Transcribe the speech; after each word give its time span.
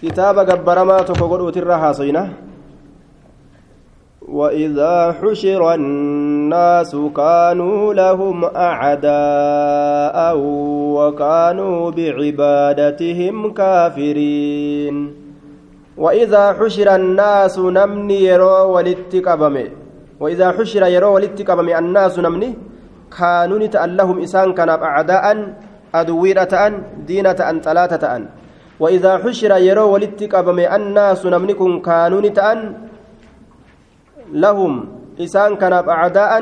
kitaaba 0.00 0.44
gabbaramaa 0.44 1.04
tokko 1.04 1.28
godhuutirra 1.28 1.78
haasayna 1.78 2.28
وإذا 4.28 5.24
حشر 5.24 5.74
الناس 5.74 6.96
كانوا 7.16 7.94
لهم 7.94 8.44
أعداء 8.44 10.36
وكانوا 10.98 11.90
بعبادتهم 11.90 13.52
كافرين. 13.52 14.96
وإذا 15.96 16.52
حشر 16.52 16.94
الناس 16.94 17.58
نمني 17.58 18.24
يرو 18.24 18.76
ولتكبمي 18.76 19.66
وإذا 20.20 20.52
حشر 20.52 20.82
يرو 20.86 21.14
ولتكبمي 21.14 21.78
الناس 21.78 22.18
نمني. 22.18 22.54
كانوا 23.18 23.58
نتألهم 23.58 24.16
إسان 24.20 24.52
كان 24.52 24.68
أعداء 24.68 25.24
أدويرة 25.94 26.54
دينة 27.06 27.38
أن 27.50 27.60
ثلاثة 27.60 28.04
وإذا 28.80 29.12
حشر 29.22 29.52
يرو 29.68 29.86
ولتكبمي 29.94 30.64
الناس 30.76 31.26
نمنكم 31.26 31.70
كانوا 31.82 32.20
نتأن. 32.20 32.58
لهم 34.32 34.72
إسان 35.20 35.56
كان 35.56 35.72
أعداء 35.72 36.32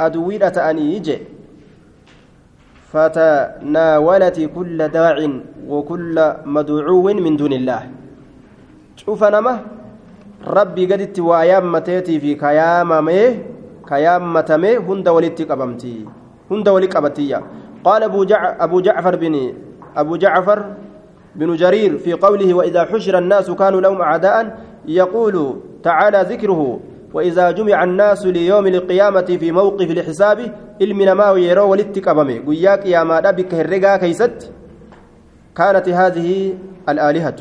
أدويرة 0.00 0.56
أن 0.70 0.78
يجي. 0.78 1.18
فتناولت 2.92 4.38
كل 4.56 4.78
داع 4.88 5.16
وكل 5.68 6.16
مدعو 6.46 7.06
من 7.24 7.36
دون 7.36 7.52
الله. 7.52 7.82
شوف 8.96 9.24
نما 9.24 9.54
ربي 10.46 10.86
قدت 10.86 11.18
وأيامتي 11.18 12.20
في 12.20 12.34
كياممه 12.34 13.20
كيامتمه 13.88 14.76
هند 14.88 15.08
ولدت 15.08 15.40
قبمتي 15.50 16.06
هند 16.50 16.68
ولد 16.68 16.92
قبتية 16.94 17.38
قال 17.84 18.02
أبو, 18.02 18.24
جع 18.24 18.56
أبو 18.64 18.80
جعفر 18.80 19.14
بن 19.16 19.34
أبو 19.96 20.16
جعفر 20.16 20.58
بن 21.36 21.56
جرير 21.56 21.98
في 21.98 22.12
قوله 22.12 22.54
وإذا 22.54 22.84
حشر 22.84 23.18
الناس 23.18 23.50
كانوا 23.50 23.80
لهم 23.80 24.02
أعداء 24.02 24.58
يقول 24.86 25.60
تعالى 25.82 26.26
ذكره 26.30 26.80
وإذا 27.14 27.50
جمع 27.50 27.84
الناس 27.84 28.26
ليوم 28.26 28.66
القيامة 28.66 29.28
في 29.40 29.52
موقف 29.52 29.90
الحساب 29.90 30.38
علمنا 30.82 31.14
ما 31.14 31.30
يروا 31.30 31.64
ولتكبمي 31.64 32.38
قياك 32.38 32.86
يا 32.86 33.04
ما 33.04 33.20
بك 33.20 33.54
الرقا 33.54 33.96
كيست؟ 33.96 34.50
كانت 35.56 35.88
هذه 35.88 36.54
الآلهة 36.88 37.36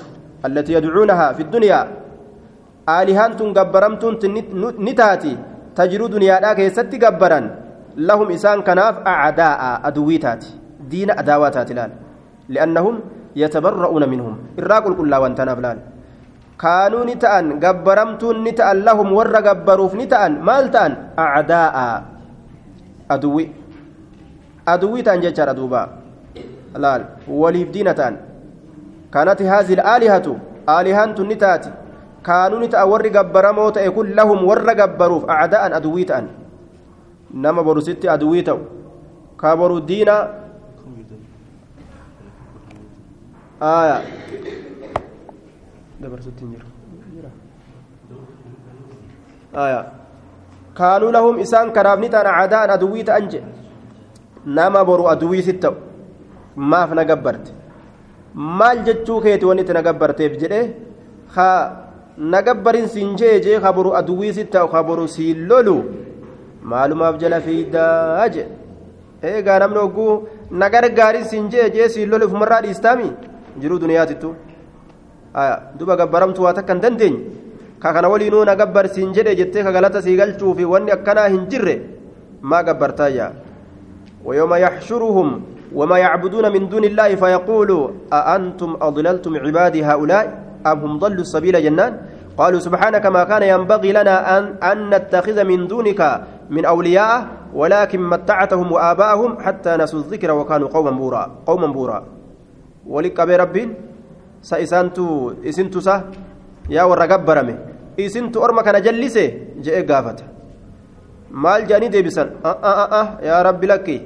التي 0.45 0.73
يدعونها 0.73 1.34
في 1.34 1.42
الدنيا. 1.42 1.88
آلهة 2.89 3.39
قبرمتون 3.58 4.14
نتاتي. 4.80 5.38
تجرو 5.76 6.08
دنيا 6.08 6.54
كيست 6.54 6.92
قبرا 7.04 7.39
لهم 7.98 8.32
إسان 8.32 8.62
كناف 8.62 8.95
أعداء 9.08 9.82
أدويتات 9.88 10.45
دين 10.89 11.10
أداواتات 11.12 11.70
لأنهم 12.50 13.00
يتبرؤون 13.36 14.03
منهم 14.09 14.34
الراقل 14.59 14.92
كلا 15.00 15.17
وانتنا 15.17 15.53
بلال 15.53 15.80
ni 17.03 17.16
ta'an 17.20 17.59
gabbaramtuun 17.59 18.39
ni 18.39 18.56
ta'an 18.56 18.88
lahum 18.88 19.12
warra 19.12 19.44
gabbaruuf 19.44 19.94
ni 20.00 20.08
ta'an 20.08 20.39
maal 20.39 20.72
ta'an 20.72 21.12
acdaa'a 21.12 21.88
aduwwi 23.11 23.52
aduwwi 24.64 25.04
ta'an 25.04 25.20
jechaadha 25.20 25.52
duuba 25.52 25.81
laal 26.80 27.20
waliif 27.28 27.67
diina 27.67 27.92
ta'an 27.92 28.16
kanati 29.11 29.44
haazil 29.44 29.84
aalihatu 29.84 30.39
aalihaan 30.64 31.11
tun 31.17 31.28
ni 31.28 31.36
taati 31.36 31.67
kaanuu 32.23 32.64
ni 32.64 32.72
ta'an 32.72 32.88
warri 32.88 33.11
gabbaramoo 33.11 33.67
ta'e 33.76 33.89
kun 33.92 34.16
lahum 34.16 34.39
warra 34.48 34.72
gabbaruuf 34.72 35.28
acdaa'an 35.28 35.76
aduwwii 35.80 36.08
ta'an 36.08 36.31
nama 37.34 37.59
borusitti 37.59 38.08
aduwwii 38.16 38.45
ta'u 38.48 38.61
kaa 39.36 39.56
boru 39.59 39.81
diina 39.84 40.16
aayaa 43.72 44.02
dabarsutti 46.02 46.42
hin 46.45 46.52
jiru 46.53 46.69
kaanuu 50.80 51.11
lahum 51.16 51.39
isaan 51.45 51.72
kanaaf 51.78 52.00
ni 52.03 52.09
ta'an 52.16 52.28
caadaan 52.38 52.70
aduwwii 52.75 53.03
ta'an 53.09 53.30
jedhe 53.33 53.49
nama 54.58 54.82
boru 54.89 55.05
aduwwii 55.14 55.43
si 55.49 55.54
ta'u 55.65 55.76
maaf 56.73 56.92
na 56.99 57.04
gabbarte 57.11 57.52
maal 58.61 58.83
jechuu 58.88 59.20
keeti 59.26 59.45
wanni 59.49 59.61
itti 59.65 59.73
na 59.77 59.82
gabbarteef 59.88 60.38
jedhe 60.43 60.61
haa 61.36 61.59
na 62.33 62.42
gabbarin 62.48 62.88
siin 62.95 63.15
jee 63.21 63.36
jee 63.45 63.59
ka 63.65 63.73
boru 63.77 63.93
aduwwii 63.99 64.33
si 64.39 64.45
ta'u 64.55 64.67
ka 64.73 64.83
boru 64.89 65.08
siin 65.17 65.45
lolu 65.52 65.77
maalumaaf 66.73 67.15
jala 67.23 67.39
fiidaa 67.45 68.27
jedhe 68.38 68.49
eegaa 69.33 69.59
namni 69.64 69.80
hogguu 69.83 70.14
na 70.61 70.70
gargaarin 70.73 71.26
siin 71.33 71.45
jee 71.54 71.70
jee 71.77 71.88
siin 71.93 72.09
lolu 72.15 72.26
ufumarraa 72.32 72.61
dhiistaami 72.65 73.08
jiruu 73.61 73.80
duniyaatittu 73.80 74.36
duba 75.80 75.95
gabbaramtu 75.95 76.43
waa 76.43 76.53
takka 76.53 76.73
hin 76.73 76.81
dandeenye? 76.81 77.19
Ka 77.80 77.93
kana 77.93 78.09
waliinuu 78.09 78.45
na 78.45 78.55
gabbarsiin 78.55 79.14
jedhe 79.14 79.36
jettee 79.36 79.64
ka 79.64 79.71
galata 79.71 80.02
sii 80.02 80.15
galchuu 80.15 80.53
fi 80.55 80.65
wanni 80.65 80.91
akkanaa 80.91 81.27
hin 81.27 81.47
jirre 81.49 81.75
maa 82.41 82.64
gabbartaayya 82.64 83.31
ويوم 84.25 84.53
يحشرهم 84.53 85.27
وما 85.75 85.97
يعبدون 85.97 86.45
من 86.55 86.69
دون 86.71 86.83
الله 86.83 87.15
فيقول 87.15 87.69
أأنتم 88.14 88.69
أضللتم 88.81 89.31
عبادي 89.37 89.83
هؤلاء 89.83 90.25
أم 90.67 90.77
هم 90.80 90.93
ضلوا 90.99 91.21
السبيل 91.27 91.55
جنان 91.64 91.97
قالوا 92.39 92.59
سبحانك 92.64 93.05
ما 93.05 93.23
كان 93.27 93.43
ينبغي 93.43 93.91
لنا 93.91 94.15
أن, 94.37 94.43
أن 94.64 94.77
نتخذ 94.95 95.43
من 95.43 95.67
دونك 95.67 95.99
من 96.49 96.64
أولياء 96.65 97.27
ولكن 97.53 97.99
متعتهم 98.09 98.71
وآباءهم 98.71 99.31
حتى 99.43 99.71
نسوا 99.77 99.99
الذكر 99.99 100.31
وكانوا 100.31 100.67
قوما 100.71 100.91
بورا 100.91 101.23
قوما 101.45 101.67
بورا 101.67 101.99
walitti 102.88 103.16
qabee 103.17 103.38
rabbiin 103.38 103.70
sa 104.42 104.60
isaantu 104.60 105.05
isintusa 105.44 106.04
yaa 106.70 106.88
warra 106.88 107.08
gabbarame 107.08 107.55
isintu 107.98 108.42
orma 108.42 108.64
kana 108.64 108.82
jallise 108.82 109.23
je'e 109.64 109.83
gaafata. 109.83 110.23
Maal 111.32 111.66
jedhanii 111.66 111.89
deebisan? 111.89 112.30
Ah, 112.44 112.58
ah, 112.61 112.88
ah, 112.99 113.08
yaa 113.26 113.44
rabbi 113.44 113.67
lakki 113.67 113.98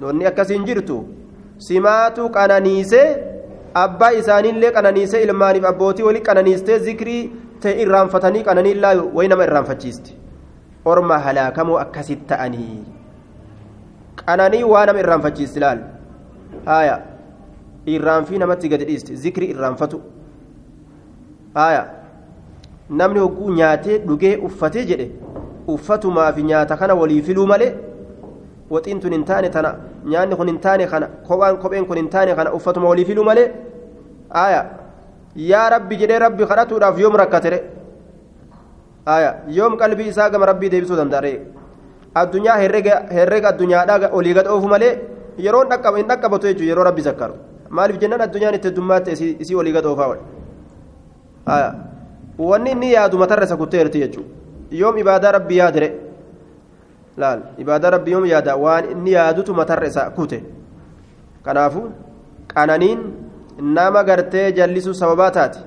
doonni 0.00 0.26
akkasiin 0.30 0.64
jirtu 0.66 0.96
simaatu 1.58 2.28
qananiisee 2.36 3.06
abbaa 3.74 4.10
isaaniillee 4.20 4.70
qananiisee 4.76 5.22
ilmaaniif 5.26 5.64
abbootii 5.72 6.02
walitti 6.08 6.26
qananiistee 6.30 6.78
zikrii 6.88 7.22
ta'e 7.62 7.74
irraanfatanii 7.84 8.42
qananiillaa 8.48 8.94
wayi 9.16 9.28
nama 9.32 9.44
irraanfachiisti 9.48 10.18
orma 10.84 11.18
halaakamoo 11.18 11.78
akkasit 11.84 12.26
ta'anii. 12.26 12.82
Qananii 14.24 14.62
waa 14.74 14.86
nama 14.86 15.00
irraanfachiisti 15.04 15.60
laal 15.64 15.80
haaya. 16.66 17.11
Irraanfii 17.86 18.38
namatti 18.38 18.68
gadi 18.68 18.84
dhiisti 18.90 19.16
zikri 19.16 19.50
irraanfatu 19.54 20.00
haya 21.54 21.82
namni 23.00 23.20
hogguu 23.20 23.54
nyaatee 23.60 23.98
dhugee 24.06 24.36
uffatee 24.48 24.84
jedhe 24.90 25.10
uffatumaa 25.74 26.32
fi 26.32 26.42
nyaata 26.50 26.76
kana 26.76 26.94
walii 26.94 27.22
filuu 27.28 27.46
malee 27.46 27.72
waxiin 28.70 29.00
tun 29.00 29.12
hin 29.12 29.24
taane 29.24 29.50
tana 29.56 29.74
nyaanni 30.14 30.36
kun 30.36 30.48
hin 30.52 30.60
taane 30.66 30.86
kana 30.94 31.08
kophaan 31.28 31.58
kopheen 31.64 31.86
kun 31.90 31.96
hin 32.02 32.08
taane 32.16 32.34
kana 32.40 32.52
uffatuma 32.58 32.88
walii 32.88 33.04
filuu 33.10 33.24
malee 33.30 33.46
haya 34.38 34.64
yaa 35.50 35.68
rabbi 35.76 35.96
jedhee 36.02 36.18
rabbi 36.26 36.46
kadhatuudhaaf 36.52 36.98
yoom 37.04 37.16
rakkatere 37.22 37.62
haya 39.06 39.30
yoom 39.58 39.76
qalbii 39.84 40.08
isaa 40.14 40.30
gama 40.30 40.46
rabbii 40.52 40.70
deebisuu 40.74 40.96
danda'a 40.96 41.32
addunyaa 42.22 42.58
herrega 42.64 43.48
addunyaadhaa 43.54 44.12
olii 44.18 44.34
gad 44.38 44.46
oofu 44.56 44.68
malee 44.74 44.92
yeroon 45.46 45.72
hin 45.96 46.08
dhaqqabatu 46.08 46.46
jechuudha 46.46 46.70
yeroo 46.70 46.84
rabbi 46.84 47.02
zakkaru. 47.08 47.34
Maaliif 47.76 47.98
jennaan 48.02 48.22
addunyaan 48.26 48.54
itti 48.60 48.68
heddummaatti 48.68 49.10
isii 49.42 49.56
walii 49.58 49.74
gad 49.76 49.86
oofaa 49.90 50.08
wanni 52.50 52.70
inni 52.76 52.92
yaadu 52.96 53.18
matarra 53.22 53.44
isa 53.48 53.56
kutteerti 53.56 53.98
jechuudha 54.04 54.30
yoom 54.80 54.96
ibaadaa 55.02 55.32
rabbii 55.38 55.58
yaadire 55.62 55.88
laal 57.16 57.40
ibaadaa 57.58 57.90
rabbii 57.90 58.12
yoom 58.12 58.26
yaada? 58.26 58.56
Waan 58.56 58.90
inni 58.92 59.12
yaadutu 59.12 59.54
matarra 59.54 59.86
isa 59.86 60.10
kute 60.16 60.38
kanaafu 61.44 61.82
qananiin 62.54 63.00
nama 63.60 64.04
gartee 64.04 64.52
jallisuu 64.52 64.94
sababaa 64.94 65.30
taati. 65.30 65.58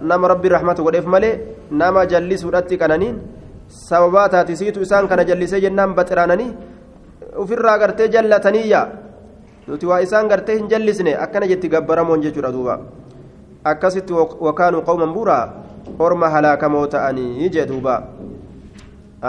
Nama 0.00 0.28
rabbi 0.28 0.48
rahmatu 0.48 0.82
godheef 0.82 1.04
malee 1.04 1.34
nama 1.70 2.06
jallisuudhatti 2.06 2.78
qananiin 2.78 3.16
sababaa 3.68 4.28
taati. 4.28 4.56
Siitu 4.56 4.80
isaan 4.80 5.08
kana 5.08 5.24
jallisee 5.24 5.60
jennaan 5.60 5.94
baxiraananii 5.94 6.50
ofirraa 7.36 7.78
gartee 7.78 8.08
jallataniiyyaa 8.08 8.86
nuti 9.68 9.86
waa 9.86 10.00
isaan 10.00 10.28
gartee 10.32 10.56
hin 10.58 10.68
jallisne 10.72 11.12
akkana 11.24 11.46
jetti 11.52 11.68
gabbaramoon 11.68 12.22
jechuudha 12.24 12.52
duuba 12.52 12.74
akkasitti 13.72 14.12
wakaanuu 14.48 14.82
qawman 14.88 15.12
buraa 15.16 15.44
orma 16.06 16.28
halaakamoo 16.34 16.86
ta'anii 16.94 17.48
jee 17.56 17.66
duuba 17.70 17.96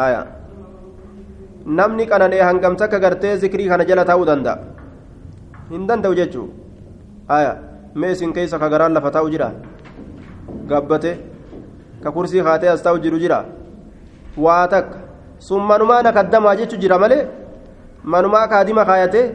aya 0.03 0.21
namni 1.79 2.05
qananee 2.11 2.39
hangam 2.49 2.75
takka 2.81 2.99
gartee 3.05 3.33
zikrii 3.43 3.67
kana 3.71 3.85
jala 3.89 4.05
taa'uu 4.11 4.25
danda'a 4.29 4.57
hin 5.73 5.83
danda'u 5.89 6.15
jechuu 6.21 6.47
aya 7.39 7.51
mee 7.95 8.11
isin 8.15 8.33
keessa 8.37 8.59
ka 8.63 8.69
garaan 8.75 8.93
lafa 8.99 9.11
taa'u 9.17 9.29
jira 9.35 9.51
gabbate 10.71 11.11
ka 12.03 12.11
kursii 12.15 12.43
kaatee 12.47 12.69
as 12.75 12.81
taa'u 12.87 12.99
jiru 13.03 13.19
jira 13.25 13.43
waa 14.47 14.63
takka 14.75 14.97
sun 15.49 15.61
manumaa 15.73 16.01
na 16.07 16.11
kaddamaa 16.15 16.55
jechu 16.61 16.77
jira 16.85 16.99
malee 17.03 17.21
manumaa 18.15 18.47
kaadima 18.55 18.85
kaayatee 18.91 19.25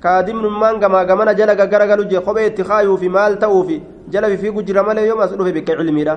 kaadimnummaan 0.00 0.80
gamaa 0.80 1.04
gamana 1.04 1.34
jala 1.34 1.54
gaggaragalu 1.54 2.04
jee 2.08 2.20
kophee 2.20 2.46
itti 2.50 2.64
kaayuufi 2.64 3.08
maal 3.08 3.36
ta'uufi 3.38 3.82
jala 4.08 4.28
fifiigu 4.32 4.62
jira 4.62 4.82
malee 4.82 5.06
yoom 5.06 5.20
as 5.20 5.32
dhufe 5.32 5.52
bikka 5.52 5.76
cilmiidha 5.76 6.16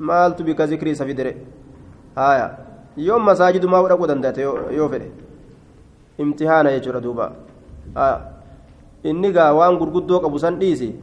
maaltu 0.00 0.44
bikka 0.44 0.66
zikrii 0.66 0.92
isa 0.96 1.04
fidire 1.06 1.36
haya 2.16 2.46
yoom 2.96 3.22
masaajidumaa 3.24 3.82
dhaquu 3.88 4.06
danda'ate 4.06 4.40
yoo 4.78 4.88
fedhe 4.88 5.10
imtihaana 6.18 6.72
jechuudha 6.76 7.00
duuba 7.00 7.32
inni 9.04 9.32
gaa 9.32 9.52
waan 9.52 9.76
gurguddoo 9.76 10.20
qabu 10.20 10.38
san 10.38 10.58
dhiisi 10.58 10.94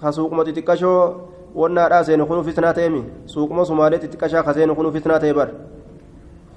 ka 0.00 0.12
suuquma 0.12 0.44
xixiqqashoo 0.44 1.26
wannaadhaa 1.54 2.04
seenu 2.04 2.26
kunuu 2.26 2.44
fitnaa 2.44 2.72
ta'emi 2.72 3.02
suuquma 3.26 3.64
sumaalee 3.64 3.98
xixiqqashaa 3.98 4.42
ka 4.46 4.54
seenu 4.54 4.74
kunuu 4.78 4.92
fitnaa 4.92 5.18
ta'e 5.18 5.34
bar 5.34 5.50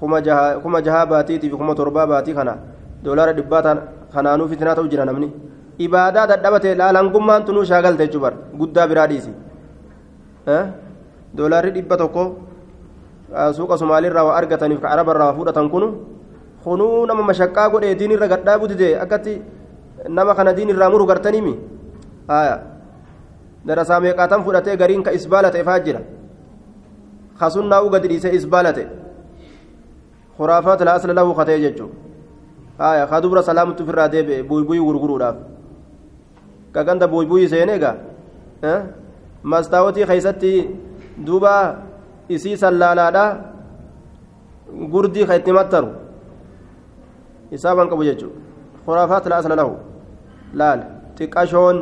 kuma 0.00 0.20
jahaa 0.22 1.06
baatiitii 1.06 1.50
fi 1.50 1.56
kuma 1.56 1.74
torbaa 1.74 2.06
baatii 2.06 2.34
kana 2.34 2.56
doolaara 3.04 3.32
dhibbaa 3.38 3.74
kanaanuu 4.14 4.48
fitnaa 4.52 4.74
ta'u 4.78 4.88
jira 4.92 5.04
namni 5.08 5.28
ibaadaa 5.86 6.26
dadhabate 6.32 6.74
laalangummaan 6.80 7.44
tunuu 7.48 7.64
shaagalte 7.70 8.06
jechuu 8.06 8.22
bar 8.24 8.34
guddaa 8.60 8.86
biraa 8.90 9.06
dhiisi 9.12 9.32
doolaarri 11.36 11.70
dhibba 11.76 11.96
tokko 12.02 12.24
suuqa 13.56 13.78
somaaliirraa 13.82 14.24
waa 14.28 14.36
argataniif 14.40 14.80
ka 14.84 14.88
arabarraa 14.94 15.28
waa 15.30 15.38
fudhatan 15.38 15.70
kunu 15.74 15.88
kunuu 16.64 17.06
nama 17.10 17.22
mashaqqaa 17.30 17.68
godhee 17.74 17.94
diinirra 18.00 18.28
gadhaabuu 18.34 18.68
didee 18.72 18.92
akkatti 19.04 19.34
nama 20.18 20.34
kana 20.38 20.52
diinirraa 20.58 20.90
muru 20.94 21.04
gartaniimi 21.12 21.54
darasaa 23.68 24.00
meeqaatan 24.04 24.44
fudhatee 24.46 24.76
gariin 24.82 25.02
ka 25.06 25.16
isbaala 25.18 25.50
ta'e 25.54 25.64
faa 25.70 25.78
jira 25.86 26.00
kasunnaa 27.40 27.82
u 27.86 27.90
gadi 27.96 28.08
dhiisee 28.14 28.34
isbaala 28.40 28.72
ta'e 28.78 28.86
خرافات 30.38 30.82
لا 30.82 30.96
أصل 30.98 31.14
له 31.14 31.26
خطيه 31.38 31.74
سلامة 32.78 33.78
في 33.78 33.90
الرادة 33.90 34.42
بوي 34.42 34.62
بوي 34.64 34.78
غرغرو 34.78 35.18
داف 35.18 35.36
كغندا 36.74 37.06
بوي 37.06 37.26
بوي 37.26 37.48
سينيغا 37.48 37.92
ها 38.64 38.74
مستاوتي 39.44 40.06
خيستي 40.06 40.54
دوبا 41.18 41.84
isii 42.28 42.56
sallaalaadha 42.56 43.24
gurdii 44.92 45.26
ka 45.28 45.36
itti 45.36 45.52
mattaru 45.52 45.90
isaaban 47.52 47.88
qabu 47.88 48.04
jechuudha 48.08 48.40
khuraafaat 48.86 49.24
la 49.28 49.36
asla 49.40 49.56
lahu 49.60 49.74
laal 50.60 50.80
xiqqashoon 51.18 51.76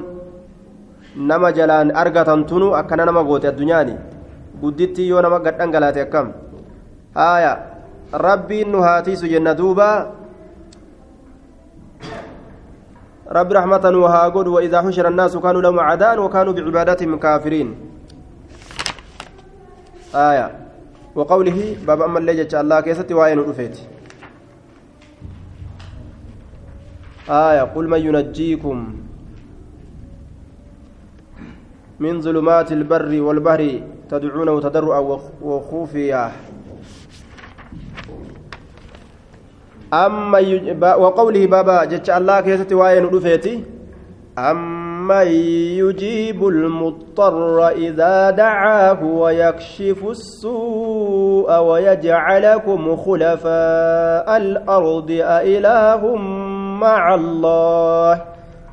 nama 1.14 1.52
jalaan 1.54 1.94
argatan 1.94 2.42
tunu 2.50 2.74
akkana 2.80 3.06
nama 3.06 3.22
goote 3.22 3.46
addunyaani 3.52 3.94
gudditti 4.62 5.06
yoo 5.10 5.22
nama 5.22 5.38
gadhangalaate 5.46 6.02
akkam 6.06 6.32
haaya 7.14 7.52
rabbiin 8.26 8.70
nu 8.74 8.82
haatiisu 8.82 9.30
jenna 9.30 9.54
duuba 9.54 9.88
رب 13.32 13.52
رحمة 13.52 13.84
وهاجود 14.04 14.46
وإذا 14.46 14.82
حشر 14.82 15.08
الناس 15.08 15.36
كانوا 15.36 15.62
لهم 15.62 15.80
عداء 15.80 16.20
وكانوا 16.20 16.52
بعبادتهم 16.52 17.16
كافرين. 17.18 17.68
آية. 20.14 20.46
وقوله 21.14 21.76
باب 21.86 22.02
أما 22.02 22.18
اللي 22.18 22.44
جتش 22.44 22.54
الله 22.54 22.80
كيست 22.80 23.12
وين 23.12 23.38
رفيت 23.40 23.76
آية. 27.28 27.62
قل 27.72 27.88
من 27.88 28.00
ينجيكم 28.06 28.76
من 32.00 32.20
ظلمات 32.20 32.72
البر 32.72 33.12
والبحر 33.20 33.80
تدعونه 34.10 34.60
تضرعا 34.60 35.00
وخوفيا. 35.42 36.32
أما. 39.92 40.94
وقوله 40.94 41.46
بابا 41.46 41.84
جتش 41.84 42.10
الله 42.10 42.40
كيست 42.40 42.72
وين 42.72 43.04
رفيت 43.06 43.46
أمن 44.38 45.26
يجيب 45.82 46.46
المضطر 46.48 47.68
إذا 47.68 48.30
دعاه 48.30 49.04
ويكشف 49.04 50.04
السوء 50.04 51.58
ويجعلكم 51.58 52.96
خلفاء 52.96 54.36
الأرض 54.36 55.10
أإله 55.10 56.16
مع 56.80 57.14
الله. 57.14 58.22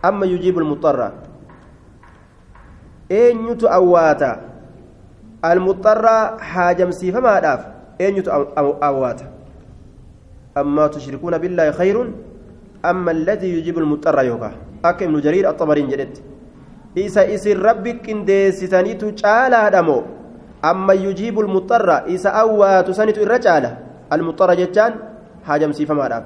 أما 0.06 0.26
يجيب 0.26 0.58
المضطر. 0.58 1.12
حاجم 6.40 6.92
سيفا 6.92 7.20
ما 7.20 7.40
داف 7.40 7.66
أين 8.02 8.18
يتأواتا 8.18 9.39
أما 10.62 10.88
تشركون 10.88 11.38
بالله 11.38 11.72
خير 11.72 11.98
أما 12.86 13.12
الذي 13.12 13.50
يجيب 13.58 13.78
المضطر 13.78 14.24
يوكا 14.24 14.52
akka 14.84 15.04
ibnu 15.04 15.20
jariir 15.20 15.44
axabariin 15.44 15.92
jedhetti 15.92 16.24
isa 16.96 17.28
isin 17.28 17.60
rabbi 17.60 18.00
qindeessitaniitu 18.00 19.12
caalaadha 19.22 19.84
moo 19.84 20.04
amma 20.64 20.94
yujiibu 20.96 21.44
lmuxarra 21.44 22.08
isa 22.08 22.32
awwaatu 22.34 22.96
sanitu 22.96 23.20
irra 23.26 23.40
caala 23.44 23.72
almuxarra 24.10 24.56
jechaan 24.56 24.94
haajamsiifamaadhaaf 25.48 26.26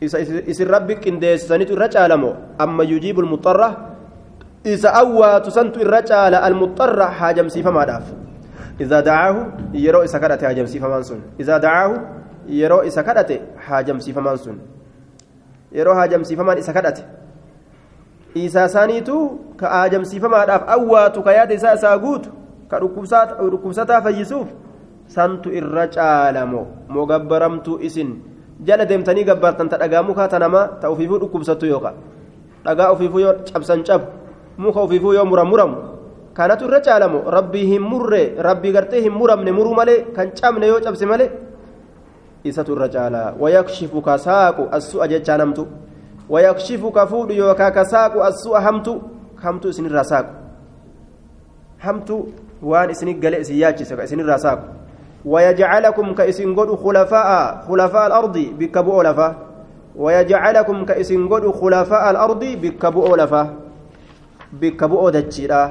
isa 0.00 0.20
isin 0.20 0.68
rabbi 0.68 1.00
qindeessitaniitu 1.04 1.72
irra 1.72 1.88
caala 1.88 2.16
moo 2.20 2.34
amma 2.58 2.84
yujiibu 2.84 3.24
lmuxarra 3.24 3.68
isa 4.64 4.92
awwaatu 5.02 5.50
santu 5.50 5.80
irra 5.80 6.02
caala 6.04 6.44
almuxarra 6.48 7.06
haajamsiifamaadhaaf 7.20 8.06
إذا 8.80 9.00
دعاه 9.00 9.36
يرو 9.76 10.08
إسا 10.08 10.18
كدته 10.18 10.48
هاجمسي 10.48 10.80
فمان 10.80 11.02
سن 11.02 11.20
إذا 11.40 11.58
دعاه 11.58 11.92
yeroo 12.48 12.82
isa 12.84 13.02
kadhate 13.02 13.40
haajamsiifamaan 13.68 14.38
sun. 14.38 14.58
Yeroo 15.72 15.94
haajamsiifamaan 15.94 16.58
isa 16.58 16.72
kadhate. 16.72 17.02
Isaa 18.34 18.66
isaaniitu 18.66 19.16
ka 19.56 19.68
haajamsiifamaadhaaf 19.68 20.62
awwaatu 20.68 21.22
ka 21.22 21.32
yaada 21.32 21.54
isaa 21.54 21.74
isaa 21.74 21.98
guutu 21.98 22.30
ka 22.70 22.78
dhukkubsataa 22.80 24.00
fayyisuuf 24.02 24.48
santu 25.06 25.50
irra 25.52 25.86
caalamo. 25.88 26.66
Moo 26.88 27.06
gabbaramtuu 27.06 27.78
isin? 27.82 28.22
Jala 28.62 28.84
deemtanii 28.86 29.24
gabbaartan 29.24 29.68
ta 29.68 29.76
dhagaa 29.78 30.02
mukaa 30.02 30.28
ta 30.28 30.38
namaa 30.38 30.66
ta 30.80 30.88
ofiifuu 30.90 31.18
dhukkubsattu 31.18 31.66
yooka 31.66 31.92
dhagaa 32.64 32.90
ofiifuu 32.94 33.18
yoo 33.20 33.34
cabsan 33.52 33.82
cabu 33.82 34.06
muka 34.58 34.80
ofiifuu 34.80 35.12
yoo 35.16 35.24
muramuramu 35.24 35.76
kanatu 36.34 36.64
irra 36.68 36.80
caalamo. 36.80 37.24
Rabbii 37.30 37.66
hin 37.66 37.82
murre 37.82 38.34
rabbii 38.38 38.72
gartee 38.72 39.00
hin 39.00 39.12
muramne 39.12 39.52
muruu 39.52 39.74
malee 39.74 40.04
kan 40.14 40.30
cabne 40.40 40.66
yoo 40.66 40.80
cabse 40.80 41.06
malee 41.06 41.30
isatu 42.44 42.72
irra 42.72 42.88
caalaa 42.88 43.34
wayakshifu 43.40 44.02
ka 44.02 44.18
saaqu 44.18 44.68
assu'a 44.72 45.08
jechaa 45.08 45.36
namtu 45.36 45.66
wayakshifu 46.28 46.90
ka 46.92 47.06
fuudhu 47.06 47.32
yookaa 47.32 47.70
ka 47.70 47.84
assu'a 48.24 48.60
hamtu 48.60 49.02
hamtu 49.36 49.68
isinirraa 49.68 50.04
saaqu 50.04 50.32
hamtu 51.78 52.32
waan 52.62 52.90
isinit 52.90 53.20
gale 53.20 53.40
isin 53.40 53.56
yaachise 53.56 53.96
ka 53.96 54.04
isinirraa 54.04 54.38
saaqu 54.38 54.80
ويجعلكم 55.24 56.14
كإسن 56.14 56.54
قد 56.56 56.74
خلفاء 56.74 57.60
خلفاء 57.68 58.06
الأرض 58.06 58.36
بكبؤ 58.58 59.02
لفا 59.02 59.28
ويجعلكم 59.96 60.84
كإسن 60.84 61.28
قد 61.28 61.44
خلفاء 61.50 62.10
الأرض 62.10 62.44
بكبؤ 62.44 63.16
لفا 63.16 63.54
بكبؤ 64.52 65.10
دجيرا 65.10 65.62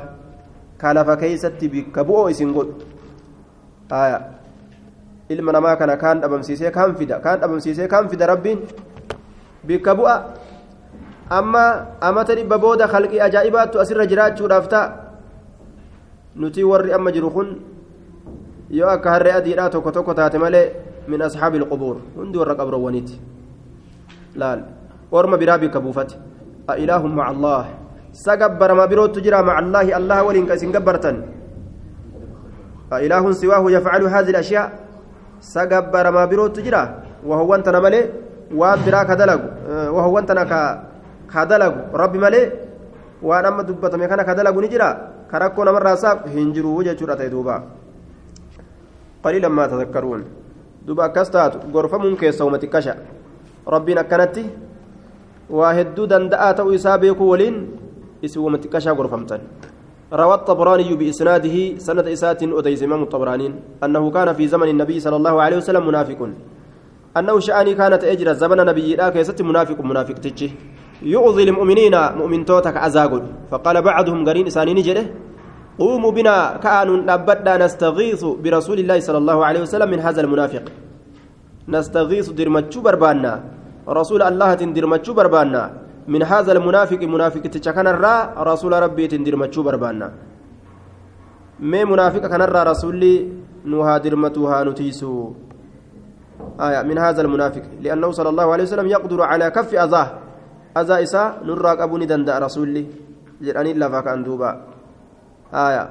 كالفا 0.79 1.15
كيست 1.15 1.62
بكبؤ 1.65 2.29
إسن 2.29 2.53
قد 2.53 2.70
آية 3.91 4.38
ilma 5.29 5.51
namaa 5.51 5.75
kana 5.77 5.98
kaan 5.98 6.21
dhabamsiisee 6.21 6.71
kaan 6.71 6.95
fida 6.95 7.19
kaan 7.19 7.39
dhabamsiisee 7.39 7.88
kaan 7.88 8.09
fida 8.09 8.27
rabbiin 8.27 8.65
bikka 9.63 9.95
bu'a 9.95 10.15
amma 11.29 11.65
amata 12.01 12.36
dhibba 12.36 12.57
booda 12.57 12.88
halqii 12.88 13.21
ajaa'ibaattu 13.21 13.79
asirra 13.79 14.07
jiraachuudhaaf 14.09 14.67
ta'a 14.69 14.88
nuti 16.36 16.63
warri 16.63 16.93
amma 16.93 17.12
jiru 17.12 17.29
kun 17.29 17.48
yoo 18.69 18.89
akka 18.89 19.09
harree 19.12 19.33
adiidhaa 19.39 19.69
tokko 19.69 19.91
tokko 19.91 20.13
taate 20.13 20.38
malee 20.41 20.74
min 21.07 21.21
ashaabi 21.21 21.57
ilqubuur 21.62 21.98
hundi 22.17 22.38
warra 22.41 22.55
qabroowwaniiti 22.55 23.21
laal 24.36 24.65
orma 25.12 25.38
biraa 25.38 25.57
bikka 25.62 25.79
buufate 25.79 26.17
a 26.67 26.77
ilaahum 26.77 27.13
maca 27.13 27.29
allaah 27.33 27.65
sa 28.12 28.38
gabbarama 28.38 28.88
birootu 28.88 29.21
jira 29.21 29.43
maca 29.43 29.62
allaahi 29.62 29.93
allaha 29.93 30.25
waliin 30.25 30.48
ka 30.50 30.55
isin 30.57 30.71
gabbartan 30.71 31.21
a 32.89 33.01
ilaahun 33.05 33.33
siwaahu 33.33 33.69
yafcalu 33.69 34.09
haadi 34.09 34.31
الأشياء 34.33 34.88
sagabbaramaa 35.39 36.27
birootu 36.27 36.62
jira 36.62 37.03
wahuwwan 37.25 37.63
tana 37.63 37.81
malee 37.81 38.10
waan 38.53 38.79
biraa 38.86 39.05
ka 39.05 39.15
dalagu 39.15 39.48
wahuwwan 39.96 40.25
tana 40.25 40.46
ka 40.46 41.46
dalagu 41.46 41.79
rabbi 41.93 42.19
malee 42.19 42.51
waan 43.22 43.46
amma 43.46 43.63
dubbatame 43.63 44.08
kana 44.08 44.24
ka 44.24 44.36
dalagu 44.36 44.62
ni 44.62 44.69
jira 44.69 44.89
ka 45.31 45.39
rakkoo 45.39 45.63
namarraa 45.65 45.98
saaq 45.98 46.27
hin 46.34 46.53
jiru 46.53 46.84
jechuudha 46.84 47.15
ta'e 47.15 47.29
duuba 47.29 47.63
qaliilan 49.24 49.51
maa 49.51 49.67
tadakkaruun 49.67 50.24
duuba 50.86 51.05
akkas 51.12 51.29
taatu 51.31 51.60
gorfamuun 51.72 52.15
keessa 52.17 52.46
uma 52.46 52.58
xiqqasha 52.60 52.96
rabbiin 53.67 54.00
akkanatti 54.03 54.43
waa 55.50 55.74
hedduu 55.74 56.08
danda'aa 56.08 56.53
ta'uu 56.58 56.74
isaa 56.74 56.98
beekuu 56.98 57.29
waliin 57.29 57.58
isin 58.22 58.41
uma 58.41 58.58
xiqqashaa 58.58 58.96
gorfamtan 58.96 59.41
روى 60.10 60.34
الطبراني 60.34 60.89
بإسناده 60.96 61.78
سنة 61.78 62.01
إسات 62.01 62.42
أديس 62.44 62.82
إمام 62.84 63.01
الطبراني 63.04 63.48
أنه 63.84 64.04
كان 64.12 64.34
في 64.34 64.48
زمن 64.48 64.68
النبي 64.70 64.98
صلى 65.00 65.16
الله 65.16 65.36
عليه 65.42 65.58
وسلم 65.58 65.88
منافق. 65.88 66.20
أنه 67.18 67.39
شأني 67.39 67.74
كانت 67.74 68.04
أجرى 68.04 68.34
زمن 68.34 68.58
نبي 68.58 68.96
لا 68.96 69.10
كيست 69.10 69.42
منافق 69.42 69.78
منافق 69.82 70.13
تجي. 70.13 70.50
يؤذي 71.01 71.44
المؤمنين 71.44 71.96
مؤمن 72.18 72.46
توتك 72.46 72.78
أزاغل 72.78 73.24
فقال 73.51 73.82
بعضهم 73.82 74.25
قرين 74.28 74.48
إساني 74.48 74.74
نجده 74.74 75.06
قوموا 75.80 76.12
بنا 76.12 76.58
كانوا 76.58 76.98
نبدأ 77.08 77.58
نستغيث 77.58 78.22
برسول 78.44 78.78
الله 78.80 79.00
صلى 79.00 79.18
الله 79.18 79.38
عليه 79.46 79.62
وسلم 79.62 79.89
من 79.89 80.00
هذا 80.00 80.22
المنافق. 80.22 80.66
نستغيث 81.70 82.30
درمتشو 82.30 82.82
بربانا. 82.82 83.34
رسول 83.88 84.22
الله 84.22 84.50
تندرمتشو 84.54 85.13
بربانا. 85.13 85.63
من 86.10 86.22
هذا 86.25 86.51
المنافق 86.58 87.01
منافق 87.06 87.44
تشكن 87.54 87.88
الرا 87.94 88.16
رسول 88.50 88.74
ربي 88.74 89.06
تندرمتشو 89.13 89.62
بربانا. 89.62 90.08
ما 91.60 91.82
منافق 91.86 92.24
كان 92.25 92.42
الرا 92.42 92.63
رسولي 92.74 93.13
نوها 93.66 93.98
درمتها 94.01 94.63
نتيسو. 94.63 95.13
آية 96.58 96.82
من 96.89 96.98
هذا 96.98 97.22
المنافق 97.22 97.66
لأنه 97.86 98.10
صلى 98.12 98.30
الله 98.30 98.48
عليه 98.54 98.63
وسلم 98.63 98.88
يقدر 98.88 99.22
على 99.22 99.46
كف 99.54 99.70
أذاه. 99.75 100.08
أذى 100.78 100.96
إساء 101.04 101.46
نراك 101.46 101.80
أبوني 101.86 102.06
دندا 102.10 102.39
رسولي. 102.39 102.84
جرأني 103.42 103.72
الله 103.72 103.88
فكان 103.89 104.24
دوبا. 104.24 104.51
آية. 105.54 105.84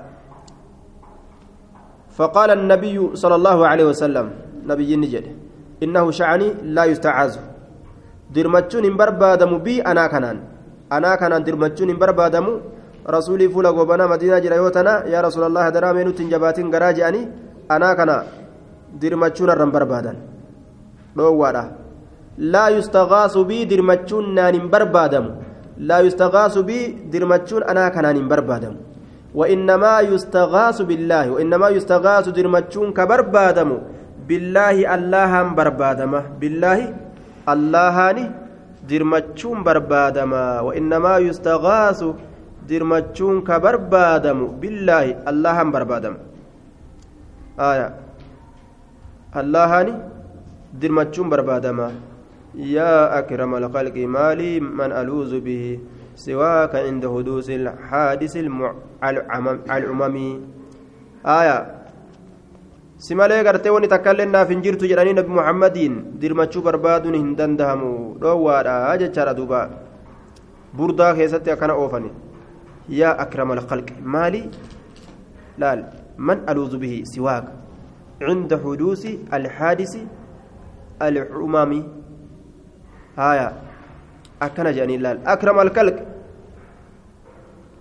فقال 2.11 2.51
النبي 2.51 2.97
صلى 3.15 3.35
الله 3.35 3.59
عليه 3.67 3.87
وسلم 3.95 4.27
نبي 4.67 4.91
نجد 4.97 5.25
إنه 5.83 6.05
شعني 6.11 6.49
لا 6.75 6.85
يستعاذ. 6.91 7.58
Dirmachuun 8.35 8.85
hin 8.89 8.97
barbaadamu 9.01 9.59
bii 9.67 9.81
anaa 9.93 10.09
kanaan 10.15 10.39
anaa 10.97 11.17
kanaan 11.23 11.45
dirmachuun 11.49 11.89
hin 11.93 11.99
barbaadamu 12.03 12.53
rasuulii 13.17 13.49
fuula 13.55 13.73
gobanaa 13.79 14.09
madiinaa 14.13 14.41
jira 14.47 14.57
yoo 14.63 14.71
tana 14.79 14.95
yaa 15.13 15.23
rasuulallah 15.29 15.65
hadaraa 15.69 15.93
mee 15.99 16.05
nutti 16.09 16.23
hin 16.23 16.31
jabaatin 16.35 16.71
garaa 16.75 16.93
je'anii 16.99 17.25
anaa 17.77 17.95
kana 18.01 18.17
dirmachuun 19.05 19.51
irra 19.55 19.65
hin 19.65 19.73
barbaadan 19.77 20.17
dhoowwaadha 21.17 21.65
laa 22.57 22.69
yustagaasu 22.77 23.45
bii 23.53 23.65
dirmachuun 23.73 24.35
naan 24.41 24.55
hin 24.61 24.69
barbaadamu 24.75 25.31
laa 25.93 26.03
yustagaasu 26.09 26.63
bii 26.69 26.85
dirmachuun 27.17 27.65
anaa 27.75 27.91
kanaan 27.97 28.17
hin 28.23 28.29
barbaadamu 28.35 28.79
وإنما 29.39 29.95
يستغاث 30.13 30.79
بالله 30.89 31.25
وإنما 31.31 31.69
يستغاث 31.77 32.27
درمتشون 32.39 32.89
كبربادم 32.99 33.71
بالله 34.29 34.77
الله 34.95 35.33
بربادمه 35.59 36.21
بالله 36.41 36.79
allahaani 37.53 38.25
dirmachuun 38.91 39.63
barbaadama 39.69 40.43
wainnamaa 40.69 41.19
yustagaasu 41.29 42.09
dirmachuun 42.71 43.43
ka 43.49 43.61
barbaadamu 43.67 44.49
billaahi 44.63 45.17
allahan 45.33 45.73
barbaadama 45.77 46.19
aya 47.71 47.87
allahaani 49.43 49.95
dirmachuun 50.83 51.29
barbaadama 51.35 51.87
yaa 52.77 53.05
akrama 53.21 53.57
alkhalqi 53.63 54.07
maalii 54.19 54.57
man 54.81 54.93
aluuzu 55.03 55.41
bihi 55.49 55.71
سواك 56.19 56.75
عند 56.75 57.07
حدوث 57.07 57.51
الحادث 57.51 58.35
العممي 59.71 60.31
آية 61.27 61.78
si 63.05 63.15
malee 63.21 63.43
gartee 63.49 63.75
wani 63.77 63.89
takkaillee 63.95 64.29
naaf 64.37 64.49
hin 64.55 64.63
jirtu 64.67 64.91
jedhanii 64.93 65.19
nabi 65.19 65.37
muhammadiin 65.41 66.01
dirmachuu 66.23 66.63
barbaaduun 66.69 67.19
hin 67.21 67.29
dandahamu 67.43 67.93
dhoowwaadha 68.25 68.97
jechaadha 69.05 69.37
duuba 69.39 69.61
burdaa 70.81 71.13
keessatti 71.21 71.55
akkana 71.55 71.79
oofani 71.85 72.11
yaa 73.03 73.15
akrama 73.27 73.55
alqalqi 73.59 73.95
maali 74.17 74.43
laal 75.65 75.87
man 76.31 76.45
aluuzu 76.53 76.79
bihi 76.85 77.01
siwaaka 77.15 77.59
عند 78.23 78.51
حدوث 78.65 79.03
الحادث 79.37 79.93
العمامي 81.03 81.81
هايا 83.19 83.49
أكن 84.43 84.67
جاني 84.77 84.97
لال 84.97 85.27
أكرم 85.27 85.61
الكلك 85.61 85.99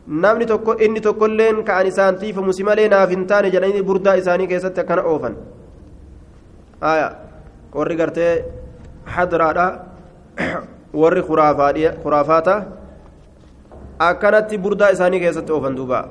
namni 0.08 0.46
tokko 0.46 0.78
inni 0.80 1.02
tokkolleen 1.02 1.64
ka'an 1.64 1.88
isaan 1.88 2.16
tiifamu 2.16 2.54
si 2.54 2.64
malee 2.64 2.88
naaf 2.90 3.10
hin 3.10 3.28
taane 3.28 3.52
jedhanii 3.52 3.84
burdaa 3.84 4.16
isaanii 4.16 4.48
keessatti 4.48 4.82
akkana 4.82 5.04
oofan 5.04 5.36
warri 7.76 7.96
gartee 7.96 8.32
hadraadha 9.16 9.68
warri 11.02 11.24
khuraafaata 11.24 12.56
akkanatti 14.00 14.58
burdaa 14.58 14.90
isaanii 14.96 15.20
keessatti 15.20 15.52
oofan 15.52 15.76
duuba 15.76 16.02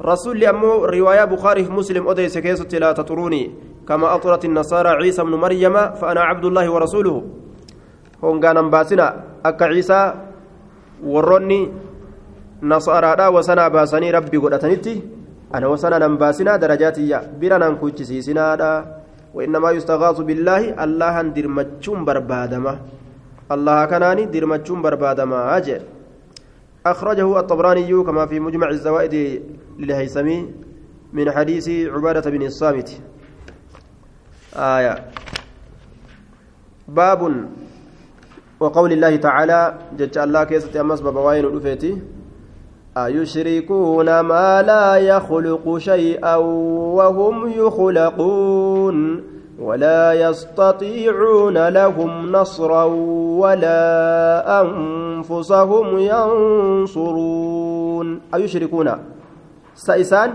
أمو 0.00 0.84
رواية 0.84 1.24
بخاري 1.24 1.64
في 1.64 1.72
مسلم 1.72 2.08
أديس 2.08 2.38
كيست 2.38 2.74
لا 2.74 2.92
تطروني 2.92 3.52
كما 3.88 4.14
أطرت 4.14 4.44
النصارى 4.44 4.88
عيسى 4.88 5.22
بن 5.22 5.34
مريم 5.34 5.76
فأنا 6.00 6.20
عبد 6.20 6.44
الله 6.44 6.70
ورسوله 6.72 7.16
هون 8.24 8.40
كان 8.40 8.70
باسنا 8.70 9.24
أك 9.44 9.62
عيسى 9.62 10.14
وروني 11.04 11.60
wasanaa 12.62 13.70
baasanii 13.70 14.12
rabbi 14.12 14.38
godhatanitti 14.38 15.02
ana 15.52 15.68
wasana 15.68 15.98
nan 15.98 16.16
baasinaa 16.16 16.58
darajaatiyya 16.58 17.22
bira 17.40 17.58
nan 17.58 17.76
kuchisiisinaadha. 17.76 19.00
وإنما 19.34 19.70
يستغاث 19.70 20.18
بالله 20.20 20.84
الله 20.84 21.14
درمتشون 21.22 22.04
بربادمة 22.04 22.74
الله 23.54 23.78
كناني 23.90 24.24
درمتشون 24.34 24.82
بربادمة 24.82 25.56
أجل 25.56 25.80
أخرجه 26.86 27.38
الطبراني 27.40 27.92
كما 28.02 28.26
في 28.26 28.40
مجمع 28.40 28.68
الزوائد 28.68 29.42
للهيثمي 29.78 30.38
من 31.12 31.30
حديث 31.30 31.68
عبادة 31.94 32.30
بن 32.30 32.42
الصامت 32.42 32.88
آية 34.56 34.94
باب 36.88 37.20
وقول 38.60 38.92
الله 38.92 39.16
تعالى 39.16 39.60
جج 39.98 40.18
الله 40.18 40.44
كيسة 40.44 40.80
أمس 40.80 41.00
بابوين 41.00 41.44
الأفيتي 41.44 41.92
أيشركون 42.96 44.20
ما 44.20 44.62
لا 44.62 44.96
يخلق 44.96 45.78
شيئا 45.78 46.36
وهم 46.96 47.52
يخلقون 47.52 49.22
ولا 49.60 50.12
يستطيعون 50.12 51.68
لهم 51.68 52.32
نصرا 52.32 52.84
ولا 53.42 53.82
أنفسهم 54.62 55.98
ينصرون. 55.98 57.00
أيشركون؟ 58.34 58.90
سيسان 59.74 60.34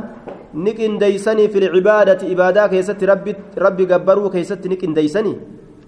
نكن 0.53 0.97
ديسني 0.97 1.47
في 1.47 1.57
العبادة 1.57 2.31
إبادة 2.31 2.67
كيست 2.67 3.03
ربي 3.03 3.35
ربي 3.57 3.85
قبروا 3.85 4.29
كيست 4.29 4.67
نكن 4.67 4.93
ديسني. 4.93 5.37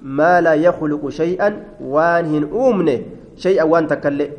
ما 0.02 0.42
لا 0.42 0.54
يخلق 0.54 1.10
شيئا 1.10 1.64
وانهن 1.82 2.44
أمنه 2.54 3.02
شيئا 3.36 3.64
وان 3.64 3.88
تكلئ 3.88 4.30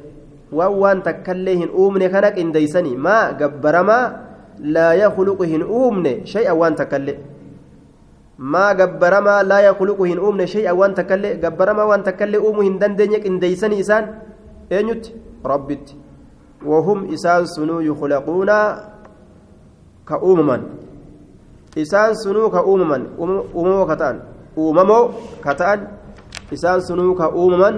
waan 0.52 0.74
waan 0.82 1.02
takkaillee 1.02 1.56
hin 1.56 1.70
uumne 1.70 2.08
kana 2.08 2.30
qindeeysanii 2.36 2.96
maa 2.96 3.32
gabbaramaa 3.40 4.04
laa 4.76 4.94
yakluqu 4.94 5.44
hin 5.44 5.62
uumne 5.62 6.12
shay'a 6.32 6.54
waan 6.60 6.74
takkaillee 6.80 7.18
maa 8.38 8.74
gabbaramaa 8.74 9.42
laa 9.42 9.60
yakluqu 9.68 10.04
hin 10.10 10.18
uumne 10.18 10.46
shay'a 10.46 10.74
waan 10.80 10.94
takkaillee 10.94 11.34
gabbaramaa 11.44 11.86
waan 11.92 12.02
takkaillee 12.08 12.40
uumuu 12.40 12.62
hin 12.68 12.78
dandeenye 12.80 13.20
qindeeysanii 13.26 13.78
isaan 13.84 14.08
eenyutti 14.70 15.14
rabbitti 15.52 15.96
wahum 16.72 17.06
isaan 17.18 17.46
sunuu 17.54 17.80
yukhlaquuna 17.90 18.56
ka 20.04 20.18
uumaman 20.22 20.64
isaan 21.76 22.16
sunuu 22.24 22.50
ka 22.50 22.64
uumaman 22.64 23.06
uumamoo 23.18 23.86
ka 23.86 23.96
ta'an 23.96 24.18
uumamoo 24.56 25.04
ka 25.44 25.54
ta'an 25.54 25.86
isaan 26.52 26.82
sunuu 26.82 27.14
ka 27.14 27.28
uumaman 27.30 27.76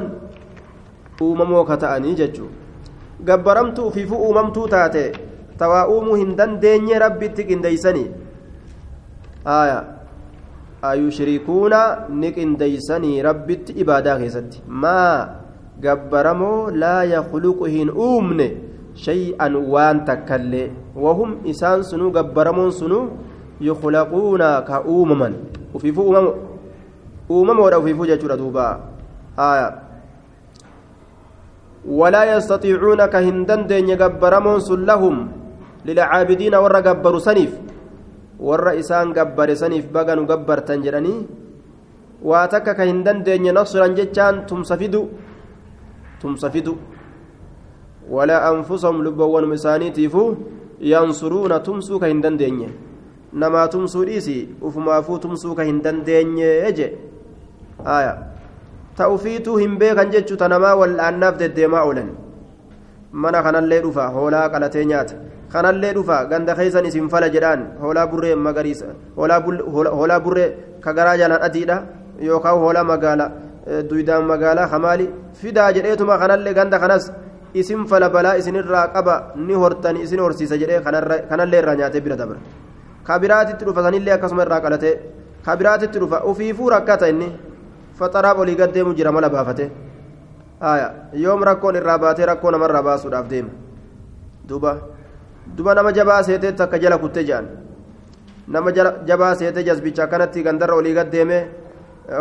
uumamoo 1.21 1.65
ka 1.65 1.77
ta'anii 1.77 2.15
jechuudha 2.23 2.60
gabbaramtuu 3.25 3.87
ufiifuu 3.93 4.21
uumamtuu 4.27 4.69
taate 4.75 5.05
tawaa 5.63 5.87
uumuu 5.95 6.15
hin 6.23 6.37
dandeenye 6.37 6.99
rabbitti 7.05 7.45
qindeeysanii 7.51 8.07
aya 9.45 9.79
ayushrikuuna 10.91 11.81
ni 12.23 12.33
qindeeysanii 12.37 13.23
rabbitti 13.29 13.73
ibaadaa 13.85 14.19
keessatti 14.23 14.63
maa 14.85 15.17
gabbaramoo 15.85 16.71
laa 16.83 17.03
yakluqu 17.15 17.65
hin 17.75 17.91
uumne 18.07 18.47
shay'an 19.07 19.57
waan 19.75 20.05
takkallee 20.09 20.71
wahum 21.07 21.37
isaan 21.53 21.85
sunuu 21.91 22.11
gabbaramoon 22.17 22.73
sunuu 22.81 23.05
yukhlaquuna 23.69 24.49
ka 24.69 24.83
uumaman 24.95 25.35
ufiifuu 25.75 26.09
uumamoodha 27.31 27.79
ufiifuu 27.85 28.07
jechuudha 28.13 28.37
duuba 28.41 28.67
aya 29.37 29.69
ولا 31.87 32.23
يستطيعون 32.37 33.01
كهندن 33.13 33.67
دين 33.71 33.89
يغبرمون 33.93 34.61
لهم 34.91 35.17
للعابدين 35.87 36.55
ور 36.55 36.77
غبر 36.87 37.15
سنيف. 37.19 37.53
ور 38.41 38.67
إسان 38.81 39.13
غبر 39.17 39.49
سنيف 39.55 39.85
بغن 39.95 40.21
غبر 40.31 40.59
تنجرني. 40.69 41.15
واتك 42.23 42.67
كهندن 42.77 43.19
دين 43.25 43.49
نصرا 43.57 43.87
جتان 43.97 44.45
تمسفدو 44.49 45.03
تمسفدو 46.21 46.75
ولا 48.11 48.39
أنفسهم 48.53 48.97
لبوان 49.05 49.45
مسانيتيفو 49.53 50.25
ينصرون 50.93 51.53
تمسو 51.67 51.95
كهندن 52.03 52.37
نما 53.41 53.63
تمسو 53.73 54.05
ديسي 54.05 54.61
وفما 54.65 55.01
فو 55.07 55.17
تمسو 55.17 55.55
كهندن 55.57 56.05
يجي 56.07 56.89
aya 57.85 58.40
ta 58.97 59.09
ufiituu 59.15 59.57
hin 59.63 59.79
beekan 59.79 60.11
jechuu 60.15 60.37
tanamaa 60.37 60.75
wal'aannaaf 60.81 61.39
deddeemaa 61.43 61.85
oolan. 61.89 62.09
Mana 63.13 63.43
kanallee 63.43 63.81
dhufa 63.85 64.09
hoolaa 64.17 64.49
qalatee 64.53 64.85
nyaata. 64.85 65.15
Kanallee 65.53 65.93
dhufa 65.95 66.25
ganda 66.31 66.55
keeysan 66.55 66.87
isin 66.87 67.09
fala 67.13 67.29
jedhaan 67.35 67.63
hoolaa 67.83 68.07
burree 68.07 68.35
magariisa 68.35 68.87
hoolaa 69.17 70.21
burree 70.21 70.49
ka 70.81 70.93
garaa 70.95 71.17
jalaan 71.21 71.43
adiidha 71.43 71.77
yookaan 72.29 72.59
hoolaa 72.63 72.85
magaala 72.85 73.27
duydaan 73.91 74.25
magaalaa 74.31 74.69
kamaali 74.69 75.11
fidaa 75.41 75.73
jedheetuma 75.73 76.19
kanallee 76.19 76.55
ganda 76.55 76.79
kanas 76.79 77.11
isin 77.55 77.83
fala 77.91 78.09
balaa 78.11 78.37
isinirraa 78.41 78.87
qaba 78.95 79.15
ni 79.47 79.55
hortani 79.63 80.03
isin 80.07 80.21
horsiisa 80.25 80.57
jedhee 80.63 80.81
kanallee 81.31 81.59
irraa 81.63 81.75
nyaatee 81.81 82.01
bira 82.01 82.17
dabra 82.17 82.39
ka 83.07 83.19
biraatitti 83.23 83.65
dhufa 83.65 83.83
sanillee 83.87 84.15
akkasuma 84.17 84.43
irraa 84.47 84.61
qalatee 84.67 84.95
ka 85.45 85.57
biraatitti 85.57 85.99
dhufa 86.03 86.23
ufiifuu 86.31 86.71
rakkata 86.77 87.09
inni 87.13 87.29
faxaraaf 88.01 88.39
olii 88.45 88.57
gaddeemu 88.61 88.95
jira 88.99 89.13
mala 89.13 89.29
baafate 89.37 89.71
yoom 91.25 91.43
rakkoon 91.51 91.77
irraa 91.81 91.99
baatee 92.05 92.27
rakkoo 92.33 92.51
namarraa 92.57 92.83
baasuudhaaf 92.89 93.29
deema 93.33 93.51
duuba 94.49 94.73
duba 95.57 95.75
nama 95.75 95.93
jabaa 95.99 96.23
seeteetti 96.29 96.63
akka 96.67 96.79
jala 96.85 96.99
kutte 96.99 97.25
jedhan 97.31 97.47
nama 98.49 98.73
jabaa 99.09 99.35
seetee 99.41 99.65
jasbicha 99.69 100.05
akkanatti 100.05 100.43
gandarra 100.47 100.75
olii 100.83 100.95
gaddeeme 100.99 101.39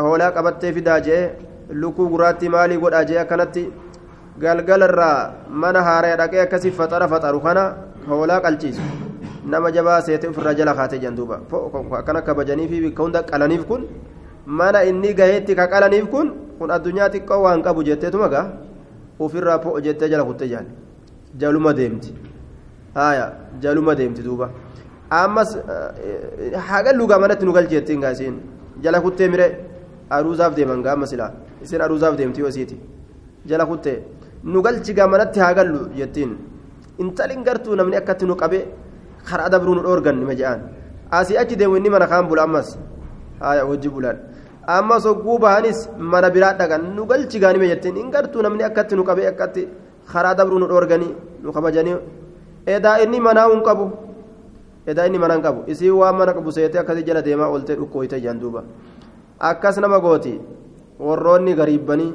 hoolaa 0.05 0.31
qabattee 0.37 0.73
fidaa 0.77 0.99
jee 1.07 1.21
lukkuu 1.81 2.09
guraatti 2.13 2.49
maalii 2.55 2.77
godhaa 2.83 3.03
jee 3.11 3.19
akkanatti 3.25 3.63
galgalarraa 4.43 5.17
mana 5.63 5.81
haaraya 5.87 6.17
dhaqee 6.21 6.41
akkasii 6.45 6.71
faxara 6.79 7.07
faxaru 7.13 7.39
kana 7.47 7.63
hoolaa 8.09 8.39
qalchiisu 8.45 8.81
nama 9.53 9.71
jabaa 9.77 10.01
seete 10.07 10.27
ofirraa 10.31 10.53
jala 10.59 10.73
kaatee 10.79 10.99
jedhan 11.03 11.15
duuba 11.19 11.41
akkana 12.01 12.21
kabajanii 12.29 12.67
fi 12.71 12.81
bikka 12.85 13.03
hunda 13.03 13.23
qalaniif 13.31 13.65
kun 13.71 13.83
mana 14.49 14.83
inni 14.89 15.13
gaheetti 15.13 15.53
ka 15.55 15.67
qalaniif 15.67 16.09
kun 16.09 16.27
kun 16.57 16.69
addunyaa 16.75 17.09
xiqqoo 17.13 17.41
waan 17.45 17.61
qabu 17.61 17.83
jetteetuma 17.83 18.27
gaa? 18.29 18.45
Ofirraa 19.19 19.59
jettee 19.85 20.09
jala 20.09 20.23
kutte 20.23 20.45
jedhan 20.47 20.65
jaluma 21.37 21.73
deemti. 21.73 22.13
Haya 22.95 23.25
jaluma 23.61 23.95
deemti 23.95 24.21
duuba. 24.23 24.49
Ammas 25.09 25.57
haga 26.69 26.91
lugaa 26.93 27.19
manatti 27.19 27.45
nu 27.45 27.53
galcheettiin 27.53 27.99
gaa 28.01 28.11
isiin 28.11 28.35
jala 28.83 29.01
kuttee 29.01 29.27
mire? 29.27 29.47
Aruusaaf 30.09 30.55
deeman 30.55 30.81
gaa 30.81 30.93
amma 30.93 31.05
silaa 31.05 31.31
isin 31.63 31.81
aruusaaf 31.81 32.15
deemtii 32.17 32.43
wasiiti 32.43 32.77
jala 33.45 33.65
kuttee. 33.65 34.03
Nu 34.43 34.61
galchi 34.61 34.93
gaa 34.93 35.07
manatti 35.07 35.39
haa 35.39 35.53
gallu 35.53 35.89
jettiin. 35.95 36.31
Intalin 36.97 37.43
gartuu 37.43 37.75
namni 37.75 37.95
akkatti 38.01 38.25
nu 38.25 38.35
qabe 38.35 38.59
karaa 39.29 39.49
dabruu 39.49 39.75
nu 39.75 39.81
dhoorgan 39.83 40.17
nima 40.19 40.33
je'an 40.35 40.59
asii 41.11 41.37
achi 41.37 41.55
deemu 41.55 41.75
inni 41.77 41.89
mana 41.89 42.07
kaan 42.07 42.27
bula 42.27 42.43
ammas? 42.43 42.77
Haya 43.39 43.63
hojii 43.65 43.89
bulan 43.89 44.17
ammas 44.75 45.05
hogguu 45.09 45.37
bahanis 45.45 45.79
mana 46.13 46.29
biraa 46.35 46.53
dhaqan 46.59 46.83
nu 46.95 47.05
galchi 47.11 47.41
gaa 47.43 47.53
nima 47.55 47.67
jettiin 47.71 47.97
in 48.03 48.11
gartuu 48.15 48.41
namni 48.45 48.63
akkatti 48.69 48.95
nu 48.99 49.03
qabe 49.09 49.23
akkatti 49.31 49.67
karaa 50.11 50.35
dabruu 50.39 50.59
nu 50.63 50.67
dhoorganii 50.71 51.11
nu 51.43 51.51
kabajanii 51.57 51.97
edaa 52.75 52.95
inni 53.03 53.19
manaa 53.27 53.47
hin 53.53 53.61
qabu 53.67 53.85
edaa 54.93 55.05
inni 55.09 55.19
manaa 55.25 55.37
hin 55.39 55.45
qabu 55.47 55.59
isii 55.73 55.93
waan 55.99 56.15
mana 56.21 56.33
qabu 56.37 56.51
seetee 56.57 56.81
akkasii 56.83 57.05
jala 57.09 57.21
deemaa 57.27 57.51
ooltee 57.53 57.75
dhukkooyte 57.81 58.17
jedhan 58.23 58.39
duuba 58.45 58.63
akkas 59.51 59.77
nama 59.85 59.99
gooti 60.07 60.33
warroonni 61.07 61.53
gariibbanii 61.61 62.11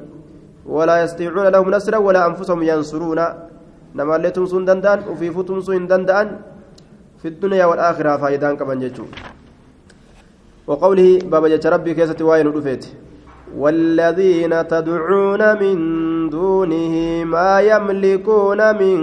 ولا 0.67 1.05
يستطيعون 1.05 1.47
لهم 1.55 1.69
نصرا 1.75 1.99
ولا 2.01 2.21
أنفسهم 2.29 2.61
ينصرون 2.63 3.21
نما 3.95 4.17
اللي 4.17 4.31
تمسون 4.37 4.65
دندان 4.65 4.99
وفي 5.11 5.29
فتمسون 5.37 5.87
دندان 5.93 6.29
في 7.21 7.29
الدنيا 7.33 7.65
والآخرة 7.69 8.17
فايدان 8.17 8.57
كمان 8.57 8.81
جيتشو 8.81 9.05
وقوله 10.69 11.09
بابا 11.33 11.49
جيتش 11.53 11.67
ربي 11.67 11.93
كيسة 11.95 12.21
واين 12.25 12.47
ودفيت 12.49 12.85
والذين 13.63 14.53
تدعون 14.73 15.43
من 15.63 15.77
دونه 16.35 16.95
ما 17.35 17.51
يملكون 17.61 18.61
من 18.81 18.99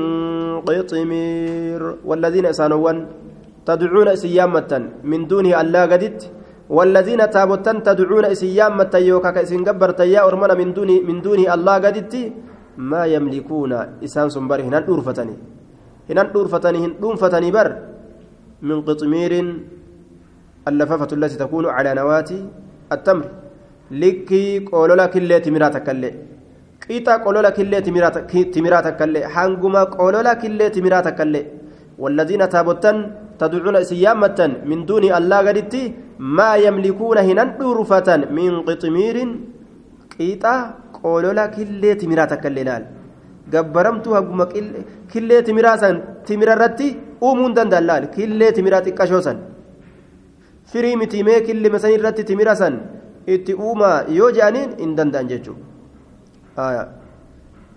قطمير. 0.68 1.82
والذين 2.06 2.48
سانوان 2.60 2.98
تدعون 3.66 4.10
سيامة 4.16 4.72
من 5.04 5.22
دونه 5.32 5.62
ألا 5.62 5.84
قدت. 5.92 6.20
والذين 6.70 7.22
تابوتن 7.30 7.78
تدعون 7.88 8.26
سيامة 8.34 8.94
يوكا 9.10 9.32
كإسين 9.36 9.62
قبرت 9.68 10.00
يا 10.00 10.22
من 10.62 10.70
دونه 10.74 10.98
من 11.08 11.18
دونه 11.22 11.46
ألا 11.54 11.76
قدت. 11.86 12.14
ما 12.78 13.02
يملكون 13.06 13.72
إسان 14.06 14.28
سنبر 14.36 14.60
هنان 14.68 14.84
أورفتني. 14.90 15.36
هنان 16.10 16.28
أورفتني 16.36 16.80
هنان 16.86 17.52
بر. 17.56 17.70
من 18.68 18.78
قطمير 18.88 19.32
اللفافة 20.70 21.12
التي 21.18 21.36
تكون 21.44 21.66
على 21.76 21.92
نواة 22.00 22.30
التمر. 22.96 23.26
لكي 24.02 24.44
قولولا 24.72 25.06
كلي 25.14 25.40
تمرات 25.46 25.76
كلي. 25.88 26.10
قيتا 26.88 27.14
قولولا 27.24 27.50
كلي 27.58 27.78
تمرات 28.56 28.88
كلي. 29.00 29.22
حانقما 29.34 29.82
قولولا 29.98 30.34
كلي 30.42 30.66
تمرات 30.76 31.08
كلي. 31.18 31.42
والذين 32.02 32.44
تابوتن 32.54 32.98
تدعون 33.40 33.78
سيامة 33.92 34.40
من 34.70 34.80
دون 34.90 35.04
الله 35.18 35.40
قدتي 35.48 35.82
ما 36.38 36.50
يملكون 36.66 37.18
هنان 37.28 37.50
دورفة 37.60 38.10
من 38.38 38.52
قطمير. 38.68 39.18
قيتا 40.18 40.54
قولولا 41.04 41.46
كلي 41.56 41.90
تمرات 42.02 42.34
كلي 42.44 42.64
لال 42.70 42.86
gabbaramtu 43.54 44.14
haguma 44.16 44.46
killee 45.12 45.42
timiraasan 45.48 45.96
timirarratti 46.28 46.88
uumuun 47.28 47.54
danda'a 47.58 47.82
laal 47.88 48.06
killee 48.16 48.52
timiraa 48.58 48.82
xiqqashoo 48.86 49.22
san 49.28 49.38
firii 50.72 50.96
mitimee 51.02 51.42
killima 51.48 51.80
san 51.84 51.92
irratti 51.98 52.24
timira 52.30 52.56
san 52.56 52.80
itti 53.36 53.54
uumaa 53.54 53.98
yoo 54.20 54.32
je'aniin 54.38 54.80
hin 54.80 54.96
danda'an 54.96 55.28
jechuudha 55.34 56.88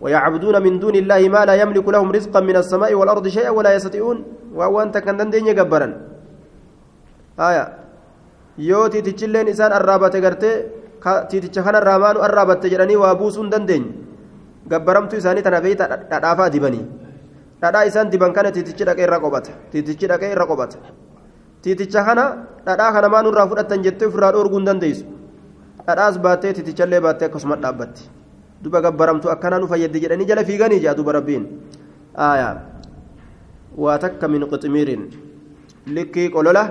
ويعبدون 0.04 0.56
من 0.66 0.74
دون 0.82 0.94
الله 1.00 1.22
ما 1.32 1.42
لا 1.48 1.54
يملك 1.62 1.86
لهم 1.88 2.08
رزقا 2.12 2.40
من 2.44 2.56
السماء 2.62 2.92
والأرض 2.98 3.24
شيئا 3.36 3.50
ولا 3.56 3.70
يستطيعون 3.76 4.18
وأنت 4.52 4.96
كان 5.00 5.16
دندين 5.16 5.46
يقبرا 5.48 5.88
آية 7.40 7.64
yoo 8.58 8.86
tiitichilleen 8.92 9.48
isaan 9.48 9.72
arraabate 9.72 10.20
gartee 10.20 10.54
tiiticha 11.30 11.62
kana 11.66 11.80
raamaanu 11.80 12.20
arraabatte 12.26 12.68
jedhanii 12.72 12.96
waa 13.02 13.14
buusuun 13.18 13.50
dandeenye 13.50 13.90
gabbaramtuu 14.70 15.18
isaanii 15.18 15.42
tana 15.46 15.60
beeyta 15.64 15.88
dhadhaafaa 16.10 16.50
dibanii 16.54 16.84
dhadhaa 17.62 17.84
isaan 17.90 18.10
diban 18.12 18.32
kana 18.36 18.52
tiitichi 18.56 18.84
dhaqee 18.88 19.04
irra 19.08 19.18
qobata 19.24 19.52
tiitichi 19.72 20.06
dhaqee 20.12 20.30
irra 20.34 20.46
qobata 20.46 20.78
tiiticha 21.64 22.04
kana 22.08 22.24
dhadhaa 22.66 22.92
kana 22.96 23.08
maan 23.14 23.28
irraa 23.32 23.46
fudhatan 23.50 23.84
jettee 23.86 24.08
ofirraa 24.10 24.32
dhoorguu 24.36 24.60
hin 24.60 24.68
dandeessu 24.70 25.04
dhadhaas 25.86 26.18
baattee 26.26 26.52
tiitichallee 26.58 27.00
baattee 27.06 27.28
akkasuma 27.30 27.60
dhaabbatti 27.66 28.08
duba 28.62 28.84
gabbaramtu 28.86 29.32
akkanaa 29.34 29.60
nu 29.64 29.70
fayyaddi 29.74 30.04
jedhanii 30.06 30.30
jala 30.32 30.44
fiiganii 30.48 30.80
jaa 30.86 30.96
duba 31.02 31.18
rabbiin 31.18 31.44
waa 33.84 33.98
takka 34.06 34.28
min 34.34 34.48
qiximiirin 34.54 35.06
likkii 35.98 36.28
qolola 36.36 36.64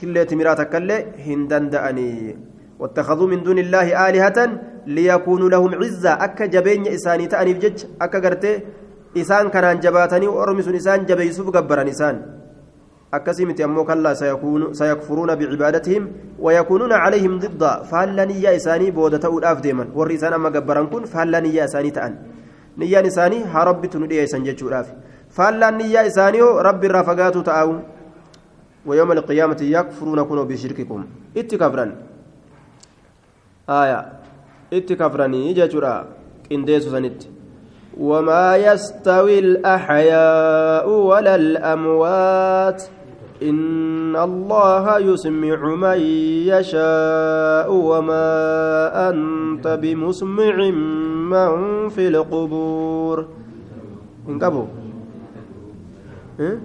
killee 0.00 0.26
timiraa 0.32 0.58
takkallee 0.62 1.00
hin 1.28 1.48
danda'anii 1.52 2.34
واتخذوا 2.80 3.28
من 3.32 3.40
دون 3.46 3.58
الله 3.64 3.86
آلهة 4.08 4.38
ليكونوا 4.86 5.48
لهم 5.54 5.70
عزة 5.80 6.12
أكا 6.26 6.46
جبين 6.54 6.86
إساني 6.96 7.26
تأنيف 7.32 7.58
جج 7.64 7.78
أكا 8.02 8.18
قرتي 8.24 8.52
إسان 9.16 9.48
كان 9.54 9.80
جباتني 9.84 10.26
وأرمس 10.26 10.68
إسان 10.68 11.06
جبي 11.08 11.24
يوسف 11.30 11.48
قبرا 11.56 11.86
إسان 11.94 12.16
أكسمت 13.16 13.60
أمو 13.60 13.84
كلا 13.88 14.14
سيكون 14.14 14.62
سيكفرون 14.80 15.30
بعبادتهم 15.40 16.02
ويكونون 16.44 16.92
عليهم 16.92 17.32
ضد 17.42 17.62
فهلني 17.90 18.36
يا 18.44 18.50
إساني 18.56 18.90
بودة 18.96 19.24
أولاف 19.28 19.60
ديما 19.60 19.84
والرسان 19.96 20.32
أما 20.32 20.48
قبران 20.54 20.86
كن 20.92 21.04
فهلني 21.12 21.50
يا 21.54 21.64
إساني 21.64 21.90
تأن 21.96 22.12
نيان 22.78 23.06
إساني 23.06 23.38
هرب 23.54 23.82
تندي 23.92 24.24
إسان 24.24 24.42
جتشو 24.46 24.68
فهلني 25.36 25.84
يا 25.94 26.00
إساني 26.06 26.40
رب 26.68 26.82
الرافقات 26.84 27.36
تأو 27.48 27.68
ويوم 28.86 29.12
القيامة 29.12 29.60
يكفرون 29.76 30.20
كنوا 30.28 30.44
بشرككم 30.50 31.00
اتكفرا 31.36 31.86
آية 33.80 34.00
اتكفرني 34.72 35.52
جتشورا 35.58 35.94
قنديسو 36.50 36.90
سنت 36.94 37.20
وما 37.98 38.56
يستوي 38.56 39.38
الأحياء 39.38 40.88
ولا 40.90 41.34
الأموات 41.34 42.82
إن 43.44 44.16
الله 44.16 44.98
يسمع 44.98 45.58
من 45.74 46.00
يشاء 46.48 47.68
وما 47.68 48.28
أنت 49.08 49.66
بمسمع 49.82 50.54
من 51.32 51.52
في 51.88 52.08
القبور. 52.08 53.18
انقبوا 54.28 54.66
إيه؟ 56.40 56.58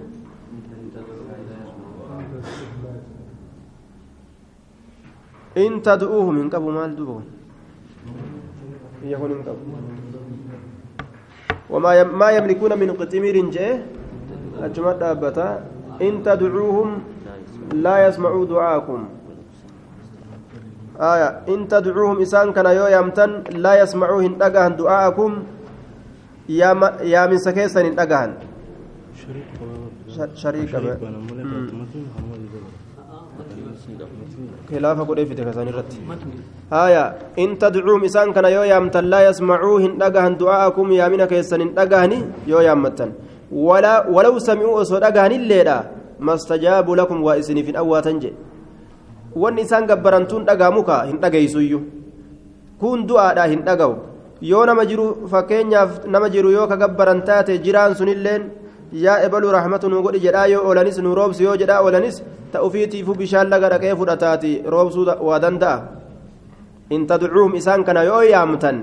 إن 5.56 5.82
تدعوهم 5.82 6.34
انقبوا 6.40 6.72
مال 6.72 6.96
دبون 6.96 7.24
يكون 9.04 9.30
انقبوا 9.30 9.68
وما 11.70 12.04
ما 12.04 12.28
يملكون 12.30 12.78
من 12.78 12.90
قطمير 12.96 13.36
جاء. 13.50 13.86
أجمع 14.60 14.92
دابتا. 14.92 15.69
إن 16.00 16.22
تدعوهم 16.22 16.88
لا 17.72 17.96
يسمعوا 18.06 18.44
دعاءكم 18.44 19.00
آية. 21.00 21.28
إن 21.48 21.68
تدعوهم 21.68 22.20
إسان 22.20 22.52
كان 22.52 22.66
يو 22.66 22.86
يامتن 22.86 23.30
لا 23.64 23.72
يسمعوهن 23.82 24.42
أجهن 24.42 24.76
دعاءكم 24.76 25.32
يا 26.60 26.70
يا 27.14 27.22
من 27.30 27.38
سكيسن 27.38 27.86
أجهن 27.98 28.30
شريك 30.34 30.68
خلافة 34.70 35.02
قد 35.08 35.18
في 35.24 35.34
تكسان 35.34 35.68
الرت 35.68 35.92
آية. 36.72 37.04
إن 37.38 37.58
تدعوهم 37.58 38.04
إسان 38.04 38.32
كان 38.36 38.44
يو 38.44 38.62
يامتن 38.62 39.04
لا 39.04 39.20
يسمعوهن 39.28 40.02
أجهن 40.02 40.36
دعاءكم 40.36 40.86
يا 40.92 41.08
من 41.08 41.24
كيسن 41.24 41.78
أجهن 41.78 42.12
يو 42.46 42.60
يامتن. 42.60 43.10
ولا 43.10 43.39
ولو 43.52 44.38
سمعوا 44.38 44.82
أصود 44.82 45.02
أجهن 45.02 45.32
الليلة 45.32 45.76
ما 46.20 46.34
استجابوا 46.34 46.96
لكم 46.96 47.18
وإسن 47.22 47.58
في 47.62 47.70
الأواتن 47.70 48.18
جي 48.18 48.32
dhagaamuka 50.46 51.06
hin 51.06 51.18
dhageysuyyuu 51.22 51.82
kun 52.80 53.06
du'aadha 53.06 53.44
hin 53.52 53.62
dhagahu 53.62 53.94
yoo 54.50 54.64
nama 54.66 54.82
jiru 54.90 55.28
fakkeenyaaf 55.32 56.06
nama 56.06 56.28
jiru 56.34 56.50
yoo 56.50 56.66
ka 56.66 56.76
gabbaran 56.82 57.22
taate 57.28 57.58
jiraan 57.64 57.94
sunilleen 57.94 58.50
yaa 58.92 59.20
ebalu 59.26 59.52
rahmatu 59.52 59.88
nu 59.92 60.02
godhi 60.02 60.20
jedhaa 60.26 60.46
yoo 60.50 60.64
oolanis 60.66 60.98
nu 60.98 61.14
roobsi 61.14 61.44
yoo 61.44 61.56
jedhaa 61.62 61.80
oolanis 61.84 62.22
ta 62.52 62.62
ufiitiifu 62.66 63.14
bishaan 63.14 63.52
laga 63.52 63.70
dhaqee 63.74 63.94
fudhataati 64.00 64.52
roobsuu 64.74 65.06
waa 65.28 65.38
danda'a 65.44 65.78
in 66.90 67.06
tadcuuhum 67.06 67.54
isaan 67.60 67.84
kana 67.86 68.02
yoo 68.10 68.22
yaamtan 68.26 68.76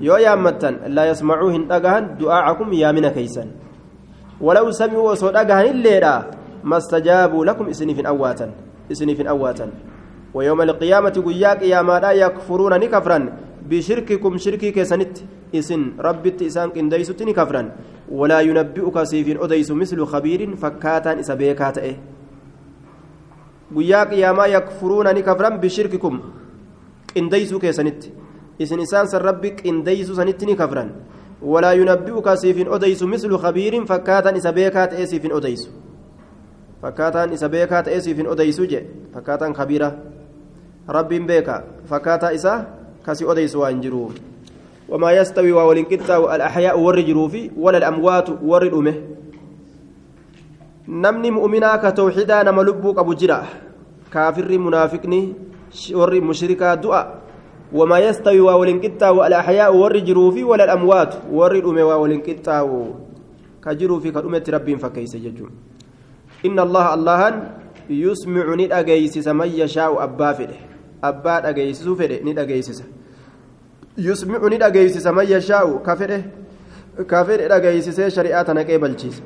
yoo 0.00 0.18
yaammattan 0.26 0.82
laa 0.96 1.06
yasmacuu 1.12 1.50
hin 1.54 1.68
dhagahan 1.70 2.16
du'aacakum 2.18 2.72
yaamina 2.82 3.10
keeysan 3.14 3.48
samicuu 4.70 5.06
osoo 5.06 5.32
dhagahan 5.32 5.66
illeedha 5.66 6.14
mastajaabuu 6.62 7.44
lakum 7.44 7.68
isiniif 7.68 7.96
hin 7.96 8.06
awwaatan 8.06 8.50
isنيف 8.90 9.20
أواتا 9.20 9.70
ويوم 10.34 10.60
القيامة 10.62 11.16
قياك 11.26 11.62
يا 11.62 11.82
مادا 11.82 12.12
يكفرون 12.12 12.72
نكفرا 12.80 13.18
بشرككم 13.70 14.32
شركي 14.38 14.70
كسنت 14.70 15.16
إسن 15.54 15.82
ربت 16.00 16.42
إسان 16.42 16.68
كنديست 16.70 17.22
نكفرا 17.22 17.62
ولا 18.08 18.40
ينبئك 18.40 18.96
سيف 19.02 19.28
أديس 19.44 19.70
مثل 19.70 19.98
خبير 20.06 20.40
فكاتا 20.56 21.20
إسبيكات 21.20 21.78
إيه 21.78 21.98
guyyaa 23.74 24.06
qiyaamaa 24.06 24.46
yakfuruuna 24.46 25.12
ni 25.12 25.22
kafran 25.22 25.58
bishirkikum 25.60 26.14
qindeeysuu 27.12 27.58
keessanitti 27.60 28.12
isin 28.58 28.80
isaan 28.80 29.08
san 29.12 29.20
rabbi 29.20 29.50
qindeeysuu 29.58 30.16
sanitti 30.16 30.46
ni 30.46 30.56
kafran 30.56 30.88
siifin 35.06 35.32
odeysu 35.32 35.70
fakkaataan 36.82 37.32
isa 37.34 37.48
beekaa 37.48 37.82
ta'ee 37.82 38.00
siif 38.00 38.16
hin 38.16 38.28
odeysu 38.28 38.66
je 38.70 38.80
fakkaataan 39.14 39.54
kabiira 39.54 39.92
rabbiin 40.88 41.26
beeka 41.26 41.62
fakkaataa 41.90 42.30
isaa 42.30 42.64
kasi 43.02 43.24
odeysu 43.24 43.60
waa 43.60 43.70
hin 43.70 43.82
jiru 43.82 44.02
wamaa 44.88 45.12
yastawi 45.12 45.52
waa 45.52 45.66
waliin 45.70 45.86
qixxaawu 45.86 46.26
alaxyaa'u 46.34 46.84
warri 46.84 47.04
jiruu 47.04 47.28
fi 47.28 47.50
wala 47.56 47.78
alamwaatu 47.78 48.38
warri 48.50 48.70
dhume 48.74 48.94
namni 50.88 51.30
mu'minaa 51.30 51.78
ka 51.78 51.92
tawxidaa 51.92 52.42
nama 52.44 52.62
lubbuu 52.62 52.94
qabu 52.94 53.14
jira 53.14 53.42
kaafirri 54.10 54.58
munaafiqni 54.58 55.20
warri 55.94 56.20
mushrikaa 56.20 56.76
du'a 56.76 57.02
alamwaatu 60.54 61.16
warri 61.32 61.60
dhume 61.60 61.82
waa 61.82 61.96
waliin 61.96 62.22
qixxaawu 62.22 62.94
ka 63.60 63.74
jiruu 63.74 64.00
fi 64.00 64.12
ka 64.12 64.22
dhumetti 64.22 64.50
rabbiin 64.50 64.78
fakkeeyse 64.78 65.20
jechuudha 65.20 65.68
إن 66.46 66.58
الله 66.58 66.94
اللهن 66.94 67.34
يسمع 67.90 68.46
ندأجيسس 68.54 69.26
من 69.28 69.48
يشاء 69.48 69.90
أبا 70.04 70.32
فده. 70.32 70.58
أبا 71.04 71.34
دأجيسس 71.40 71.88
فده 71.88 72.22
ندأجيسس 72.22 72.78
يسمع 73.98 74.38
ندأجيسس 74.38 75.06
من 75.06 75.26
يشاء 75.26 75.66
كفره 75.86 76.22
كفر 77.10 77.38
دأجيسس 77.50 77.98
شريعتنا 78.00 78.62
كيبلشيس 78.62 79.22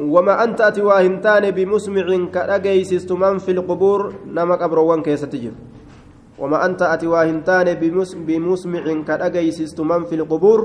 وما 0.00 0.44
أنت 0.44 0.60
أتواهنتان 0.60 1.50
بمسمع 1.50 2.06
كأجيسس 2.34 3.12
من 3.12 3.38
في 3.38 3.50
القبور 3.50 4.00
نما 4.32 4.54
قبروان 4.56 5.02
كيستجر 5.02 5.52
وما 6.38 6.64
أنت 6.64 6.82
أتواهنتان 6.82 7.74
بمسمع 8.26 8.84
كأجيسس 9.08 9.80
من 9.80 10.04
في 10.04 10.14
القبور 10.14 10.60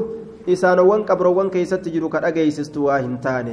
إسانوان 0.49 1.03
قبروان 1.03 1.49
كيستجر 1.49 2.08
كأجيسس 2.08 2.71
تواهنتان 2.71 3.47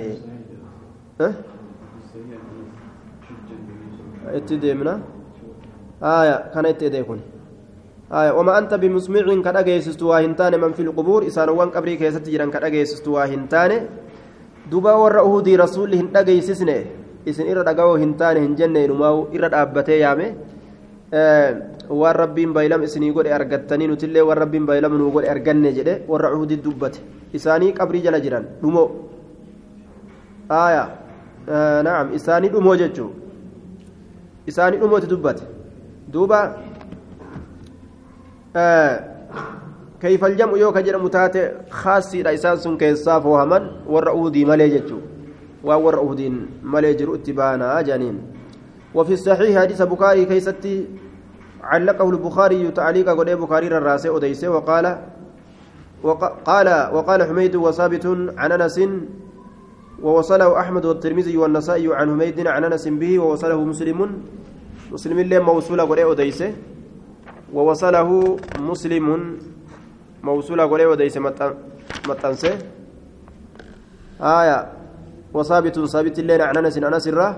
itti 4.35 4.57
deemna 4.59 4.99
aya 6.01 6.51
kana 6.51 6.73
itti 6.75 6.89
edee 6.91 7.05
kun 7.05 7.21
aya 8.11 8.35
wama 8.35 8.57
anta 8.59 8.79
bimusmicin 8.81 9.43
ka 9.45 9.53
dhageessistu 9.53 10.09
waa 10.11 10.21
hin 10.25 10.35
taane 10.35 10.57
man 10.59 10.75
fi 10.75 10.83
lqubuur 10.83 11.23
isaanowwan 11.29 11.71
qabrii 11.71 11.97
keessatti 12.01 12.33
jiran 12.35 12.51
ka 12.51 12.59
dhageessistu 12.65 13.15
waa 13.15 13.29
hin 13.31 13.47
taane 13.49 13.87
duba 14.71 14.97
warra 14.99 15.23
uhudii 15.29 15.57
rasulli 15.61 15.97
hin 16.03 16.09
dhageessisne 16.11 16.79
isin 17.27 17.47
irra 17.47 17.63
dhagawoo 17.69 17.97
hin 18.01 18.15
taane 18.19 18.41
waan 21.89 22.17
rabbiin 22.17 22.53
baylam 22.53 22.83
isinii 22.83 23.13
godhe 23.13 23.33
argattanii 23.39 23.87
nutillee 23.87 24.23
waan 24.29 24.39
rabbiin 24.39 24.67
baylam 24.67 24.99
nuu 24.99 25.11
godhe 25.11 25.31
arganne 25.31 25.73
jedhe 25.79 25.95
warra 26.09 26.33
uhudii 26.37 26.61
dubbate 26.67 27.01
isaanii 27.33 27.73
qabrii 27.73 28.03
jala 28.07 28.21
jiran 28.21 28.47
dhumoo 28.63 28.89
aya 30.49 30.85
naam 31.89 32.15
isaanii 32.19 32.49
dhumoo 32.55 32.77
jechuu 32.77 33.11
isaanii 34.47 34.79
dhumooti 34.85 35.07
dubbate 35.07 35.43
duuba 36.13 36.41
كيف 40.05 40.25
الجمع 40.25 40.57
يوكا 40.57 40.81
جرم 40.81 41.09
تاتي 41.09 41.51
خاصي 41.71 42.23
رئيسان 42.23 42.57
سن 42.57 42.77
كيسا 42.77 43.19
فوهمن 43.19 43.63
ور 43.89 44.09
أودي 44.09 44.45
ملي 44.45 44.69
جتشو 44.69 44.99
وور 45.65 45.97
أودي 45.99 46.29
ملي 46.63 46.95
جرو 46.95 47.15
اتبانا 47.15 47.81
جانين 47.83 48.17
وفي 48.95 49.13
الصحيح 49.13 49.61
حديث 49.61 49.83
بخاري 49.83 50.25
كيستي 50.25 50.87
علقه 51.65 52.11
البخاري 52.11 52.71
تعليق 52.71 53.09
قد 53.09 53.31
بخاري 53.31 53.67
الراسي 53.67 54.09
أديسي 54.17 54.49
وقال 54.49 54.87
وقال 56.03 56.69
وقال 56.95 57.21
حميد 57.29 57.57
وثابت 57.57 58.07
عن 58.37 58.51
أنس 58.53 58.81
ووصله 60.03 60.61
أحمد 60.61 60.85
والترمذي 60.85 61.37
والنسائي 61.37 61.95
عن 61.95 62.09
حميد 62.13 62.47
عن 62.47 62.65
أنس 62.65 62.89
به 62.89 63.19
ووصله 63.19 63.65
مسلم 63.65 63.99
مسلم 64.93 65.19
اللي 65.19 65.39
موصولة 65.41 65.83
قرأ 65.85 66.13
أديسه 66.13 66.53
ووصله 67.55 68.37
مسلم 68.61 69.07
موصولة 70.23 70.65
قرأ 70.65 70.93
أديسه 70.93 71.21
متنسه. 72.09 72.59
آية 74.21 74.59
وثابت 75.35 75.77
ثابت 75.81 76.19
الليل 76.19 76.41
عن 76.43 76.57
أنس 76.57 76.77
أنس 76.79 77.09
الره 77.09 77.31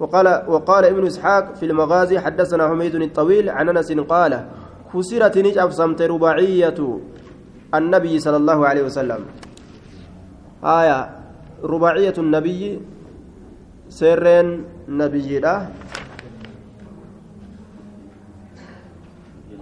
وقال 0.00 0.26
وقال 0.48 0.84
ابن 0.84 1.06
إسحاق 1.06 1.54
في 1.54 1.66
المغازي 1.66 2.20
حدثنا 2.20 2.68
حميد 2.68 2.94
الطويل 2.94 3.50
عن 3.50 3.68
أنس 3.68 3.92
قال 3.92 4.32
كسرت 4.94 5.38
نجف 5.38 5.70
صمت 5.72 6.02
رباعية 6.02 6.78
النبي 7.74 8.14
صلى 8.18 8.36
الله 8.36 8.58
عليه 8.68 8.82
وسلم. 8.82 9.20
آية 10.64 10.98
رباعية 11.64 12.14
النبي 12.18 12.80
سرين 13.88 14.64
نبي 14.88 15.38
له 15.38 15.68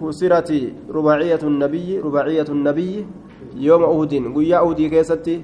كسرت 0.01 0.51
رباعية 0.91 1.43
النبي 1.43 1.99
رباعية 1.99 2.49
النبي 2.49 3.07
يوم 3.57 3.83
أهد 3.83 4.13
قيا 4.37 4.59
أهدي 4.59 4.89
كيستي 4.89 5.43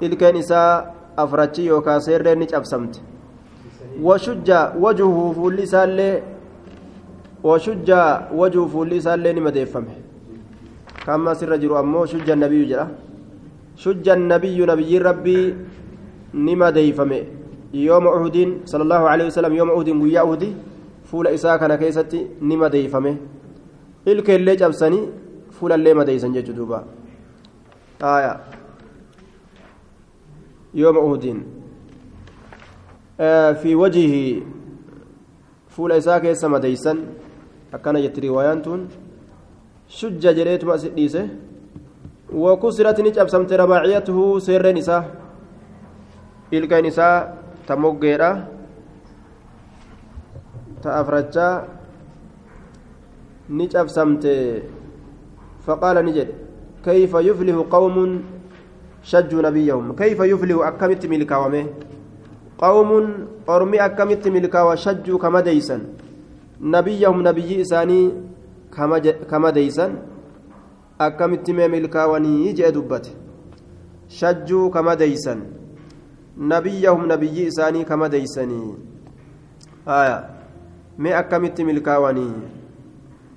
تلك 0.00 0.22
نساء 0.22 0.94
أفرتشي 1.18 1.66
يوكا 1.66 1.98
سرين 1.98 2.42
وشج 2.42 2.94
وجهه 4.04 5.32
فولي 5.36 5.66
سالي 5.66 6.22
وشج 7.44 7.90
وجهه 8.40 8.66
فولي 8.66 8.98
سالي 9.00 9.32
نمديفمه 9.32 9.94
كما 11.06 11.34
سر 11.34 11.56
جرو 11.62 11.78
أمو 11.80 12.04
شج 12.12 12.28
النبي 12.30 12.64
جرى 12.70 12.86
شج 13.82 14.06
النبي 14.08 14.58
نبي 14.70 14.98
ربي 14.98 15.38
نما 16.34 16.70
ديفمه 16.70 17.20
يوم 17.74 18.04
أحد 18.16 18.36
صلى 18.70 18.82
الله 18.86 19.02
عليه 19.12 19.26
وسلم 19.30 19.52
يوم 19.60 19.70
أحد 19.70 19.88
ويا 20.02 20.22
أحد 20.24 20.42
فول 21.08 21.26
إساء 21.26 21.56
كان 21.60 21.72
كيستي 21.80 22.20
نما 22.48 22.68
ديفمه 22.68 23.16
إلك 24.08 24.28
اللي 24.30 24.56
جبسني 24.60 25.00
فول 25.56 25.72
اللي 25.72 25.94
ما 25.94 26.04
ديسن 26.04 26.32
جدوبا 26.32 26.80
آية. 28.02 28.32
يوم 30.74 30.96
آه 30.98 31.18
في 33.62 33.74
وجهه. 33.74 34.42
فول 35.68 35.92
إساء 35.92 36.18
كيس 36.18 36.44
ما 36.44 36.58
ديسن 36.58 36.98
أكان 37.74 37.96
يتري 37.96 38.28
ويانتون 38.28 38.88
شج 39.88 40.20
جريت 40.20 40.64
ما 40.64 40.76
سديسه 40.76 41.28
وكسرت 42.32 43.00
نجابسمت 43.00 43.52
رباعيته 43.52 44.38
سير 44.38 44.64
نساء. 44.74 45.04
ta 47.66 47.74
moggeedha 47.74 48.46
ta 50.82 50.90
afrachaa 51.02 51.66
نجف 53.50 53.90
سمت 53.90 54.24
فقال 55.66 55.96
نجد. 56.04 56.28
كيف 56.84 57.14
يفلح 57.14 57.56
قوم 57.70 58.22
شجوا 59.02 59.42
نبيهم؟ 59.42 59.92
كيف 59.98 60.20
يفلح 60.20 60.66
أكمت 60.66 61.06
ملكاومه 61.06 61.66
قوم 62.58 62.90
أرمي 63.48 63.78
أكمت 63.84 64.28
ملكاوى 64.28 64.76
شجوا 64.76 65.18
كما 65.18 65.40
ديسا 65.40 65.76
نبيهم 66.60 67.28
نبي 67.28 67.60
إساني 67.60 68.12
كما 69.30 69.50
ديسا 69.50 69.86
أكمت 71.00 71.50
ملكاوني 71.50 72.46
يجي 72.46 72.70
دبته 72.70 73.10
شجوا 74.08 74.70
كما 74.70 74.94
ديسا 74.94 75.34
نبيهم 76.38 77.12
نبي 77.12 77.48
إساني 77.48 77.84
كما 77.84 78.06
ديسني. 78.06 78.74
آية. 79.88 80.18
ما 80.98 81.18
أكمت 81.18 81.60
ملكاوني 81.60 82.28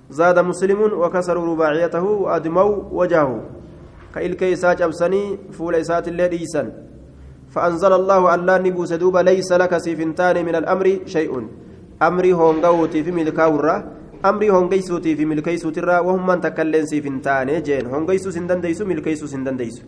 زاد 0.10 0.40
مسلم 0.40 0.82
وكسروا 1.02 1.46
رباعيته 1.46 2.04
وأدموا 2.04 2.76
وجهه 2.92 3.42
كإلكي 4.16 4.56
ساج 4.56 4.82
أبسني 4.82 5.38
فول 5.52 5.76
إسات 5.76 6.08
اللي 6.08 6.28
ديسا 6.28 6.64
فأنزل 7.50 7.94
الله 7.94 8.36
الله 8.36 8.58
نبوس 8.58 8.94
دوبا 8.94 9.20
ليس 9.20 9.52
لك 9.52 9.78
سيفنتان 9.78 10.46
من 10.46 10.56
الأمر 10.56 11.00
شيء. 11.06 11.34
أمري 12.02 12.34
هونغوتي 12.34 13.04
في 13.04 13.12
ملكاورة 13.12 13.76
أمري 14.26 14.50
هونغيسوتي 14.50 15.16
في 15.16 15.26
ملكيسوترا 15.26 16.00
وهم 16.00 16.28
من 16.28 16.42
تكلن 16.42 16.86
سيفنتان. 16.86 17.64
جين. 17.64 17.86
هونغيسو 17.86 18.30
سندن 18.30 18.62
ديسو 18.62 18.86
ملكيسو 18.86 19.26
سندن 19.26 19.58
ديسو. 19.58 19.84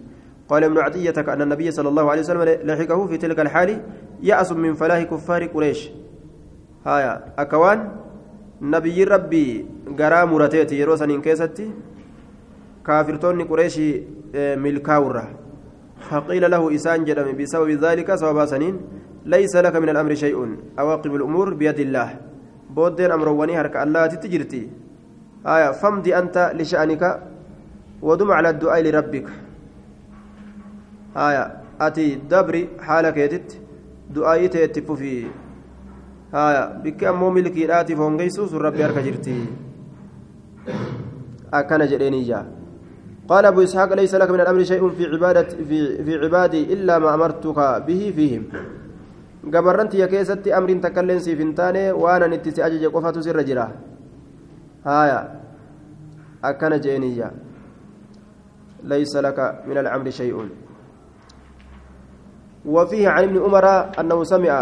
قال 0.50 0.64
ابن 0.64 0.78
عطية 0.78 1.18
أن 1.34 1.42
النبي 1.42 1.72
صلى 1.72 1.90
الله 1.90 2.06
عليه 2.12 2.22
وسلم 2.22 2.44
لحقه 2.68 3.00
في 3.08 3.18
تلك 3.18 3.40
الحال 3.40 3.82
يأس 4.24 4.52
من 4.52 4.74
فلاح 4.74 5.04
كفار 5.04 5.46
قريش. 5.54 5.90
هايا. 6.86 7.14
أكوان 7.40 7.80
نبي 8.62 9.04
ربي 9.04 9.66
غرا 10.00 10.26
مرتيتي 10.26 10.76
يرو 10.80 10.96
سنين 10.96 11.22
كيستي. 11.22 11.72
كافرتوني 12.86 13.44
قريشي 13.44 13.90
ملكاورة 14.36 15.26
فقيل 16.10 16.52
له 16.52 16.76
إسان 16.76 17.06
جدم 17.06 17.38
بسبب 17.38 17.70
ذلك 17.70 18.16
سبب 18.16 18.46
سنين 18.46 18.76
ليس 19.26 19.56
لك 19.56 19.76
من 19.76 19.90
الأمر 19.90 20.14
شيء. 20.14 20.38
أواقب 20.80 21.16
الأمور 21.16 21.54
بيد 21.54 21.80
الله. 21.80 22.10
بودين 22.72 23.12
أمر 23.12 23.30
وني 23.30 23.58
هرك 23.60 23.76
الله 23.76 24.06
تتجرتي 24.06 24.70
آية 25.46 25.72
فامضي 25.72 26.16
أنت 26.18 26.56
لشأنك 26.56 27.04
ودم 28.02 28.32
على 28.32 28.50
الدعاء 28.50 28.82
لربك. 28.82 29.28
آية 31.18 31.44
أتي 31.82 32.16
دبري 32.32 32.70
حالك 32.80 33.18
يدت 33.18 33.50
دعائي 34.10 34.48
تيتف 34.48 34.92
في 34.92 35.28
آية 36.34 36.64
بك 36.84 37.04
أمو 37.04 37.30
ملكي 37.30 37.66
راتي 37.66 37.96
فونغيسوس 37.96 38.54
ربي 38.54 38.84
هرك 38.84 38.98
جرتي. 39.04 39.46
أكن 41.54 41.86
جريني 41.86 42.24
جا. 42.24 42.61
قال 43.32 43.46
أبو 43.46 43.64
إسحاق 43.64 43.94
ليس 43.96 44.12
لك 44.16 44.30
من 44.32 44.42
الأمر 44.44 44.64
شيء 44.64 44.84
في 44.90 45.04
عبادة 45.08 45.50
في 45.70 46.04
في 46.04 46.14
عبادي 46.24 46.74
إلا 46.74 47.00
ما 47.00 47.16
أمرتك 47.16 47.60
به 47.88 48.02
فيهم. 48.16 48.44
amriin 50.54 50.82
takkailleen 50.82 51.20
siif 51.20 51.40
hin 51.40 51.56
taane 51.56 51.92
waanan 51.94 52.34
itti 52.34 52.52
si 52.52 52.62
ajaje 52.62 52.90
qofatu 52.94 53.24
sirra 53.24 53.44
jira 53.44 53.72
haya 54.86 55.20
akkana 56.42 56.78
jeeniyya 56.78 57.32
laysa 58.84 59.22
laka 59.22 59.64
min 59.68 59.78
alcamri 59.78 60.12
shay'un 60.12 60.50
وفيه 62.66 63.10
عن 63.10 63.24
ابن 63.24 63.38
عمر 63.42 63.66
أنه 64.00 64.24
سمع 64.24 64.54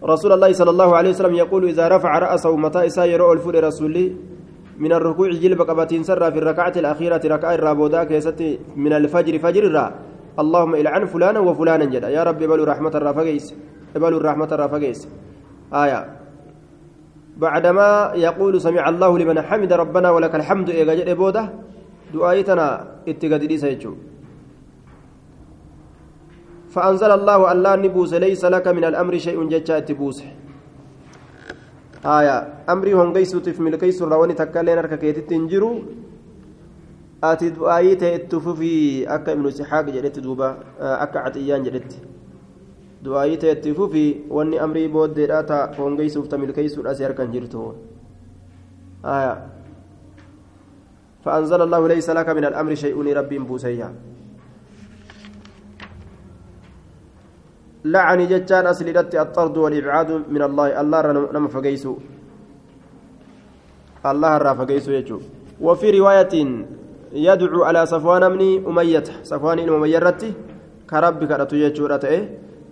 رسول 0.00 0.32
الله 0.32 0.52
صلى 0.52 0.70
الله 0.70 0.90
عليه 0.96 1.10
وسلم 1.10 1.34
يقول 1.34 1.68
إذا 1.68 1.88
رفع 1.88 2.18
رأسه 2.18 2.56
متى 2.56 2.86
إسا 2.86 3.04
يرى 3.04 3.32
الفول 3.32 3.64
رسولي 3.64 4.16
من 4.82 4.92
الركوع 4.98 5.30
جلب 5.42 5.60
قبتين 5.62 6.02
سر 6.02 6.22
في 6.34 6.38
الركعة 6.42 6.74
الأخيرة 6.82 7.22
ركعة 7.34 7.54
الرابودا 7.54 8.04
كيستي 8.10 8.50
من 8.76 8.92
الفجر 8.92 9.34
فجر 9.38 9.64
الرا 9.70 9.86
اللهم 10.42 10.72
إلعن 10.74 11.02
فلانا 11.12 11.40
وفلانا 11.46 11.84
جدا. 11.84 12.08
يا 12.08 12.22
رب 12.28 12.40
بلو 12.50 12.64
رحمة 12.64 12.94
الرافقيس. 12.98 13.46
بلو 13.94 14.16
الرحمة 14.18 14.50
الرافقيس. 14.52 15.00
آية. 15.70 16.00
بعدما 17.36 18.12
يقول 18.26 18.60
سمع 18.60 18.84
الله 18.88 19.10
لمن 19.18 19.36
حمد 19.48 19.72
ربنا 19.72 20.08
ولك 20.10 20.34
الحمد 20.34 20.68
إيجا 20.70 20.94
جد 20.94 21.10
بوده 21.16 21.44
دعايتنا 22.14 22.66
اتقاد 23.08 23.42
سيجو 23.56 23.92
فأنزل 26.74 27.10
الله 27.10 27.52
الله 27.52 27.72
نبوس 27.76 28.12
ليس 28.14 28.44
لك 28.44 28.66
من 28.68 28.84
الأمر 28.84 29.14
شيء 29.18 29.38
جتا 29.48 29.78
اتبوسه. 29.78 30.41
آية. 32.04 32.66
أمري 32.68 32.94
هنغيسوتي 32.94 33.52
في 33.52 33.62
ملكيس 33.62 34.02
الرواني 34.02 34.34
تكالين 34.34 34.78
أركا 34.78 34.96
كيتت 34.96 35.30
تنجرو 35.30 35.82
آتي 37.24 37.50
دعايي 37.50 37.94
تأتففي 37.94 39.06
أكا 39.14 39.32
ابن 39.32 39.50
سحاق 39.50 39.84
جدت 39.84 40.18
دوبا. 40.18 40.58
أكا 40.80 41.18
عطيان 41.18 41.62
جدت 41.62 41.92
دعايي 43.02 43.36
تأتففي 43.36 44.14
واني 44.30 44.64
أمري 44.64 44.88
بود 44.88 45.14
ديراتا 45.14 45.74
هنغيسوف 45.78 46.26
تملكيس 46.26 46.78
الأسير 46.78 47.12
كان 47.12 47.30
جرتو 47.30 47.72
آية. 49.04 49.46
فأنزل 51.24 51.62
الله 51.62 51.88
ليس 51.88 52.10
لك 52.10 52.28
من 52.28 52.44
الأمر 52.44 52.74
شيء 52.74 52.98
ربي 52.98 53.38
بوسيا 53.38 53.94
لعني 57.84 58.26
جتان 58.26 58.66
أسلدت 58.66 59.14
الطرد 59.14 59.56
والإبعاد 59.56 60.10
من 60.30 60.42
الله. 60.42 60.80
الله 60.80 60.98
نما 61.34 61.48
فقيسو. 61.48 61.94
الله 64.06 64.32
را 64.38 64.54
فقيسو 64.54 64.90
يجو. 64.92 65.18
وفي 65.60 65.90
رواية 65.98 66.34
يدعو 67.12 67.62
على 67.62 67.86
صفوان 67.86 68.28
بن 68.28 68.42
أمية. 68.70 69.04
صفوان 69.22 69.58
بن 69.66 69.72
أمية 69.74 69.98
كربك 70.90 71.30
رتو 71.30 71.56
يجو 71.56 71.86
رتئه 71.86 72.22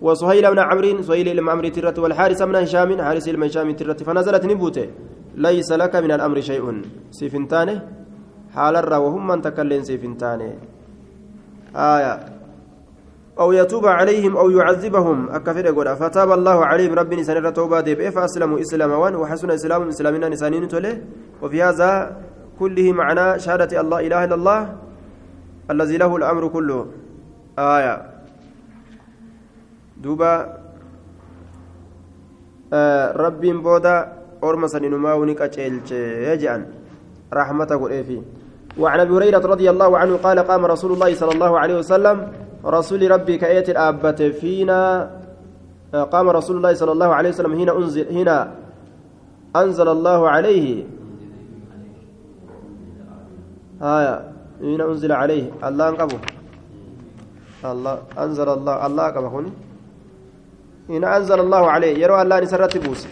وسهيل 0.01 0.45
بن 0.53 0.59
عمرو 0.59 1.01
سهيل 1.01 1.27
بن 1.41 1.49
عمرو 1.49 1.69
ترت 1.69 1.99
والحارس 1.99 2.41
بن 2.41 2.55
هشام 2.55 3.01
حارس 3.01 3.29
بن 3.29 3.43
هشام 3.43 3.71
ترت 3.71 4.03
فنزلت 4.03 4.45
نبوته. 4.45 4.87
ليس 5.35 5.71
لك 5.71 5.95
من 5.95 6.11
الأمر 6.11 6.41
شيء. 6.41 6.65
سيفنتانه. 7.11 7.77
حال 8.55 8.75
الرا 8.75 8.97
وهم 8.97 9.27
من 9.27 9.41
تكلم 9.41 9.81
سيفنتانه. 9.83 10.49
آية. 11.75 12.40
أو 13.39 13.51
يتوب 13.51 13.85
عليهم 13.85 14.37
أو 14.37 14.49
يعذبهم. 14.49 15.29
أكفر 15.29 15.65
يقول 15.65 15.95
فتاب 15.95 16.31
الله 16.31 16.65
عليهم 16.65 16.93
ربي 16.93 17.15
نسان 17.15 17.53
توبة 17.53 17.81
ديب. 17.81 18.09
فأسلموا 18.09 18.59
إسلاما 18.61 18.95
وحسن 18.95 19.51
إسلام 19.51 19.87
إسلامنا 19.87 20.29
نسانين 20.29 20.67
تله 20.67 21.01
وفي 21.41 21.63
هذا 21.63 22.17
كله 22.59 22.91
معنى 22.91 23.39
شهادة 23.39 23.81
الله 23.81 23.99
إله 24.07 24.23
إلا 24.23 24.35
الله 24.35 24.59
الذي 25.71 25.97
له 25.97 26.11
الأمر 26.15 26.47
كله. 26.47 26.79
آية. 27.59 27.95
دوبا. 30.03 30.33
آه 32.73 33.11
ربي 33.19 33.51
بودا 33.53 33.97
أرمى 34.43 34.67
سنينما 34.67 35.13
ونك 35.13 35.41
أجيل 35.41 36.61
رحمته 37.33 37.75
قل 37.75 38.23
وعن 38.79 38.99
أبي 38.99 39.11
هريرة 39.13 39.43
رضي 39.43 39.67
الله 39.69 39.97
عنه 39.97 40.13
قال 40.23 40.39
قام 40.39 40.65
رسول 40.65 40.91
الله 40.95 41.15
صلى 41.15 41.31
الله 41.31 41.59
عليه 41.59 41.75
وسلم 41.83 42.17
رسول 42.65 43.11
ربي 43.11 43.37
كأيت 43.37 43.69
الآبة 43.69 44.29
فينا 44.29 45.09
قام 45.93 46.29
رسول 46.29 46.57
الله 46.57 46.73
صلى 46.73 46.91
الله 46.91 47.09
عليه 47.15 47.29
وسلم 47.29 47.53
هنا 47.53 47.77
أنزل 47.77 48.05
هنا 48.13 48.37
أنزل 49.55 49.87
الله 49.87 50.29
عليه. 50.29 50.83
آية 53.81 54.15
هنا 54.61 54.83
أنزل 54.85 55.11
عليه. 55.11 55.51
الله 55.63 55.89
أنقبه. 55.89 56.19
الله 57.65 57.95
أنزل 58.17 58.49
الله. 58.49 58.85
الله 58.85 59.05
قبه 59.07 59.33
هنا 60.89 61.07
أنزل 61.17 61.39
الله 61.39 61.63
عليه. 61.69 61.93
يرى 61.97 62.21
الله 62.21 62.39
نسرت 62.39 62.77
بوس. 62.77 63.07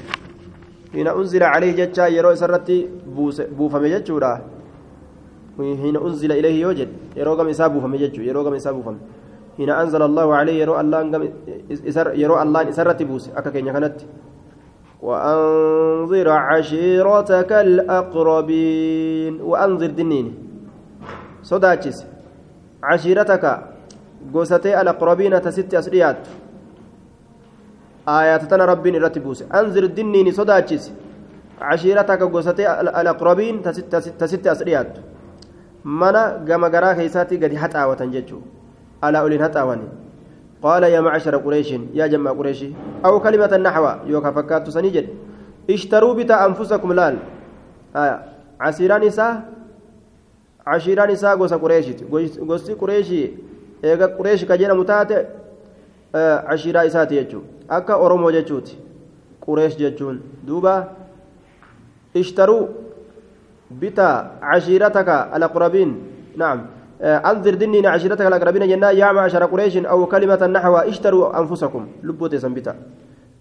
هنا 0.93 1.11
أنزل 1.17 1.43
عليه 1.43 1.71
جتشا 1.75 2.07
يرى 2.07 2.35
سرت 2.35 2.69
بوس 3.15 3.41
بوفم 3.41 3.85
جتشورا. 3.85 4.41
هنا 5.59 5.99
أنزل 6.07 6.31
إليه 6.31 6.61
يوجد. 6.61 6.89
يرى 7.17 7.31
قم 7.35 7.47
إسابه 7.47 7.79
فم 7.79 7.95
جتشو. 7.95 8.21
يرى 8.21 8.39
قم 8.45 8.53
إسابه 8.53 8.81
فم 8.81 8.97
حين 9.59 9.69
أنزل 9.69 9.99
الله 10.01 10.27
عليه 10.35 10.63
يرو 10.63 10.79
الله 10.79 10.99
يرو 12.15 12.35
الله 12.41 12.69
إسرت 12.71 13.03
بوس 13.03 13.35
أكا 13.35 13.49
كينيا 13.51 13.75
كانت. 13.75 13.97
وأنظر 15.03 16.27
عشيرتك 16.31 17.51
الأقربين. 17.51 19.33
وأنظر 19.43 19.91
دنين. 19.99 20.27
صداتشس. 21.43 21.97
عشيرتك 22.83 23.45
قوستي 24.33 24.81
الأقربين 24.81 25.41
تست 25.43 25.73
أسريات. 25.75 26.21
آيات 28.07 28.43
تنا 28.47 28.65
ربين 28.65 28.95
رتبوس 28.95 29.43
أنظر 29.51 29.85
دنين 29.85 30.31
صداتشس. 30.31 30.91
عشيرتك 31.61 32.21
قوستي 32.23 32.63
الأقربين 32.79 33.61
تست 34.19 34.47
أسريات. 34.47 34.91
منا 35.83 36.47
قام 36.47 36.63
قرا 36.65 36.93
كيساتي 36.93 37.35
قد 37.43 37.55
حتى 37.55 37.79
وتنججو 38.99 39.03
على 39.03 39.19
أولي 39.19 39.45
هتاواني 39.45 39.87
قال 40.61 40.83
يا 40.83 41.01
معشر 41.01 41.37
قريش 41.37 41.71
يا 41.93 42.07
جماعة 42.07 42.35
قريش 42.35 42.65
أو 43.05 43.19
كلمة 43.19 43.55
النحو 43.55 44.07
يوكا 44.07 44.31
فكات 44.31 44.69
سنيجد 44.69 45.07
اشتروا 45.69 46.13
بتا 46.13 46.45
أنفسكم 46.45 46.93
لال. 46.93 47.17
آية 47.95 48.25
عسيران 48.59 49.03
إساء 49.03 49.43
عشيران 50.67 51.09
إساء 51.09 51.37
غوسا 51.37 51.55
قريشت 51.55 52.03
غوسي 52.39 52.73
قريشي 52.73 53.31
إيغا 53.83 54.05
قريش 54.05 54.45
كجينا 54.45 54.73
متاتي 54.73 55.25
عشيرا 56.15 56.85
إساتي 56.85 57.15
يجو 57.17 57.41
أكا 57.69 57.93
أورومو 57.93 58.29
جتشوتي 58.29 58.77
قريش 59.47 59.75
جتشون 59.75 60.21
دوبا 60.43 60.91
اشتروا 62.17 62.67
بتا 63.71 64.31
عشيرتك 64.41 65.09
الأقربين 65.09 65.89
نعم. 66.37 66.78
أنذر 67.01 67.53
دنين 67.55 67.85
عشيرتك 67.85 68.27
الأقربين 68.27 68.67
جنا 68.67 68.91
يا 68.91 69.11
معشر 69.11 69.45
قريش 69.45 69.77
أو 69.77 70.05
كلمة 70.05 70.47
نحو 70.47 70.75
اشتروا 70.75 71.39
أنفسكم. 71.39 71.87
لبوت 72.03 72.35
سنبتا. 72.35 72.75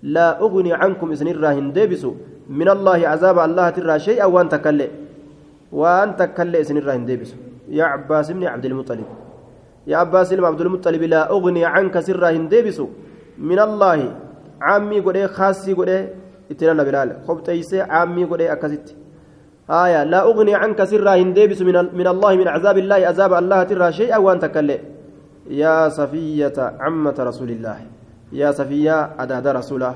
لا 0.02 0.40
أغني 0.40 0.72
عنكم 0.72 1.10
إذن 1.10 1.28
الراهن. 1.28 1.72
ديبسوا. 1.72 2.14
من 2.48 2.68
الله 2.68 3.08
عذاب 3.08 3.38
الله 3.38 3.70
ترى 3.70 3.98
شيئا 3.98 4.24
وأن 4.24 4.48
تكلي 4.48 4.88
وأن 5.72 6.16
تكلي 6.16 6.60
إذن 6.60 6.76
الراهن. 6.76 7.06
ديبسوا. 7.06 7.38
يا 7.68 7.84
عباس 7.84 8.30
بن 8.30 8.44
عبد 8.46 8.64
المطلب. 8.64 9.04
يا 9.86 9.96
عباس 9.96 10.34
بن 10.34 10.44
عبد 10.44 10.60
المطلب 10.60 11.02
لا 11.02 11.30
أغني 11.30 11.64
عنك 11.64 11.98
سرا 12.00 12.30
ديبسوا. 12.30 12.86
من 13.38 13.58
الله. 13.58 14.14
عامي 14.62 15.00
قد 15.00 15.26
خاصي 15.26 15.72
قد 15.72 15.90
اتنا 16.50 16.82
بلال. 16.82 17.26
خبتيسي 17.26 17.80
عامي 17.80 18.24
قد 18.24 18.40
أكست 18.40 18.94
آية 19.70 20.04
لا 20.04 20.22
أغني 20.24 20.54
عنك 20.54 20.84
سرا 20.84 21.14
هندبس 21.14 21.62
من, 21.62 21.74
من 21.94 22.06
الله 22.06 22.36
من 22.36 22.48
عذاب 22.48 22.78
الله 22.78 22.94
عذاب 22.94 23.32
الله 23.32 23.62
ترى 23.62 23.92
شيئا 23.92 24.16
وأنت 24.16 24.44
كله 24.44 24.78
يا 25.50 25.88
صفية 25.88 26.56
عمة 26.80 27.14
رسول 27.18 27.50
الله 27.50 27.78
يا 28.32 28.52
صفية 28.52 29.10
أداد 29.18 29.46
رسوله. 29.46 29.94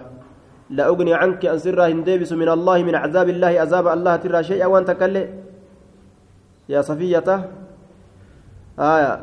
لا 0.70 0.87
أغني 0.88 1.14
عنك 1.14 1.46
أن 1.46 1.58
سرا 1.58 1.87
هندبس 1.87 2.32
من 2.32 2.48
الله 2.48 2.82
من 2.82 2.94
عذاب 2.94 3.28
الله 3.28 3.61
عذاب 3.61 3.87
الله 3.88 4.16
ترى 4.16 4.42
شيئا 4.44 4.66
وأنت 4.66 4.90
كله 4.90 5.28
يا 6.68 6.80
صفية 6.80 7.48
آية. 8.78 9.14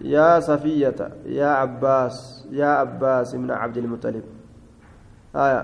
يا 0.00 0.40
صفية 0.40 1.00
يا 1.26 1.46
عباس 1.46 2.46
يا 2.52 2.66
عباس 2.66 3.34
من 3.34 3.50
عبد 3.50 3.76
المطلب. 3.76 4.24
آية. 5.36 5.62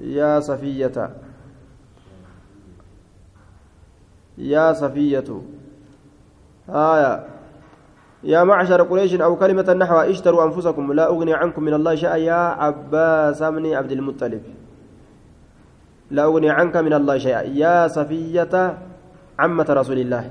يا 0.00 0.40
صفية. 0.40 1.23
يا 4.38 4.72
صفية. 4.72 5.28
آية. 6.68 7.26
يا 8.24 8.44
معشر 8.44 8.82
قريش 8.82 9.14
أو 9.20 9.36
كلمة 9.36 9.68
نحو 9.72 9.96
اشتروا 9.96 10.44
أنفسكم 10.44 10.92
لا 10.92 11.06
أغني 11.08 11.34
عنكم 11.34 11.62
من 11.62 11.74
الله 11.74 11.94
شيئا. 11.94 12.16
يا 12.16 12.42
عباس 12.58 13.42
بن 13.42 13.64
عبد 13.74 13.92
المطلب. 13.92 14.42
لا 16.10 16.24
أغني 16.24 16.50
عنك 16.50 16.76
من 16.76 16.92
الله 16.92 17.18
شيئا. 17.18 17.42
يا 17.42 17.88
صفية 17.88 18.78
عمة 19.38 19.66
رسول 19.70 19.98
الله. 19.98 20.30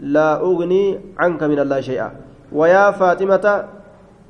لا 0.00 0.40
أغني 0.40 1.00
عنك 1.18 1.42
من 1.42 1.58
الله 1.58 1.80
شيئا. 1.80 2.10
ويا 2.52 2.90
فاطمة 2.90 3.64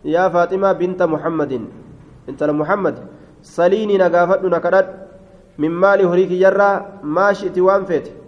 يا 0.04 0.28
فاطمة 0.28 0.72
بنت 0.72 1.02
محمد. 1.02 1.52
انت 2.28 2.40
محمد. 2.44 2.96
سليني 3.42 3.98
نقافت 3.98 4.44
نكرت 4.44 4.88
من 5.58 5.70
مال 5.70 6.04
هريك 6.06 6.30
يرى 6.30 7.00
ما 7.02 7.32
شئت 7.32 7.58
وانفت 7.58 8.19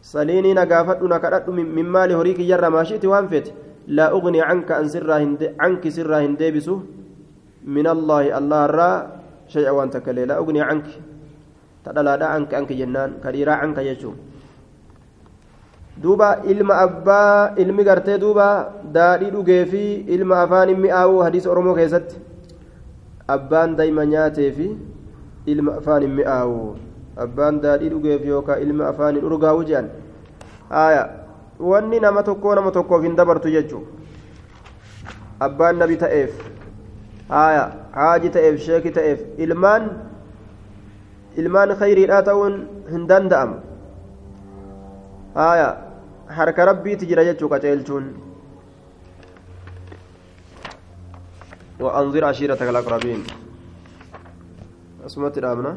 saliinii 0.00 0.54
na 0.54 0.66
gaafadhu 0.66 1.08
na 1.08 1.18
kadhadhu 1.18 1.52
min 1.52 1.86
maali 1.86 2.14
horii 2.14 2.34
kiyyarra 2.34 2.70
maashiiti 2.70 3.06
waan 3.06 3.28
feete 3.28 3.54
laa 3.88 4.12
ugni 4.12 4.40
canka 4.40 4.80
canki 5.58 5.90
sirraa 5.90 6.20
hin 6.20 6.36
deebisu 6.38 6.80
min 7.64 7.86
allaahi 7.86 8.32
allaharraa 8.32 8.96
shay'a 9.48 9.74
waan 9.74 9.90
takka 9.90 10.12
lee 10.12 10.26
laa 10.26 10.40
ugni 10.40 10.60
canki 10.60 10.96
ta 11.84 11.92
dhalaadha 11.92 12.32
anki 12.36 12.54
anki 12.56 12.74
jennaan 12.80 13.20
ka 13.22 13.32
canka 13.32 13.82
jechuu 13.82 14.14
duuba 16.02 16.42
ilma 16.46 16.74
abbaa 16.86 17.54
ilmi 17.58 17.84
gartee 17.84 18.18
duuba 18.18 18.48
daadhii 18.96 19.30
dhugee 19.34 19.64
fi 19.66 19.84
ilma 20.16 20.42
afaan 20.42 20.70
mi'aawuu 20.84 21.24
hadiisa 21.26 21.50
oromoo 21.50 21.74
keessatti 21.74 22.20
abbaan 23.26 23.74
daa'ima 23.78 24.06
nyaatee 24.12 24.50
fi 24.58 24.68
ilma 25.46 25.78
afaan 25.80 26.06
mi'aawuu 26.18 26.87
abbaan 27.24 27.60
daadhii 27.62 27.90
dhugeef 27.94 28.26
yookaan 28.30 28.62
ilma 28.66 28.88
afaaniin 28.90 29.24
urgaa'u 29.30 29.64
jedhan 29.70 29.88
wanni 31.70 32.00
nama 32.00 32.22
tokkoo 32.28 32.54
nama 32.54 32.70
tokkoof 32.76 33.02
hin 33.08 33.16
dabartu 33.20 33.50
jechuun 33.56 33.86
abbaan 35.48 35.78
nabi 35.84 35.96
ta'eef 36.04 36.38
haaji 37.30 38.30
ta'eef 38.36 38.60
sheeki 38.68 38.94
ta'eef 39.00 39.24
ilmaan 39.46 39.90
ilmaan 41.42 41.74
khayriidhaa 41.82 42.22
ta'uun 42.30 42.56
hin 42.94 43.10
danda'amu 43.12 43.56
harka 46.40 46.70
rabbiiti 46.72 47.06
jira 47.12 47.24
jechuu 47.30 47.50
qaceelchuun 47.56 48.08
وأنظر 51.80 52.24
عشيرتك 52.24 52.68
الأقربين 52.68 53.22
أسمت 55.06 55.38
الأمنة 55.38 55.76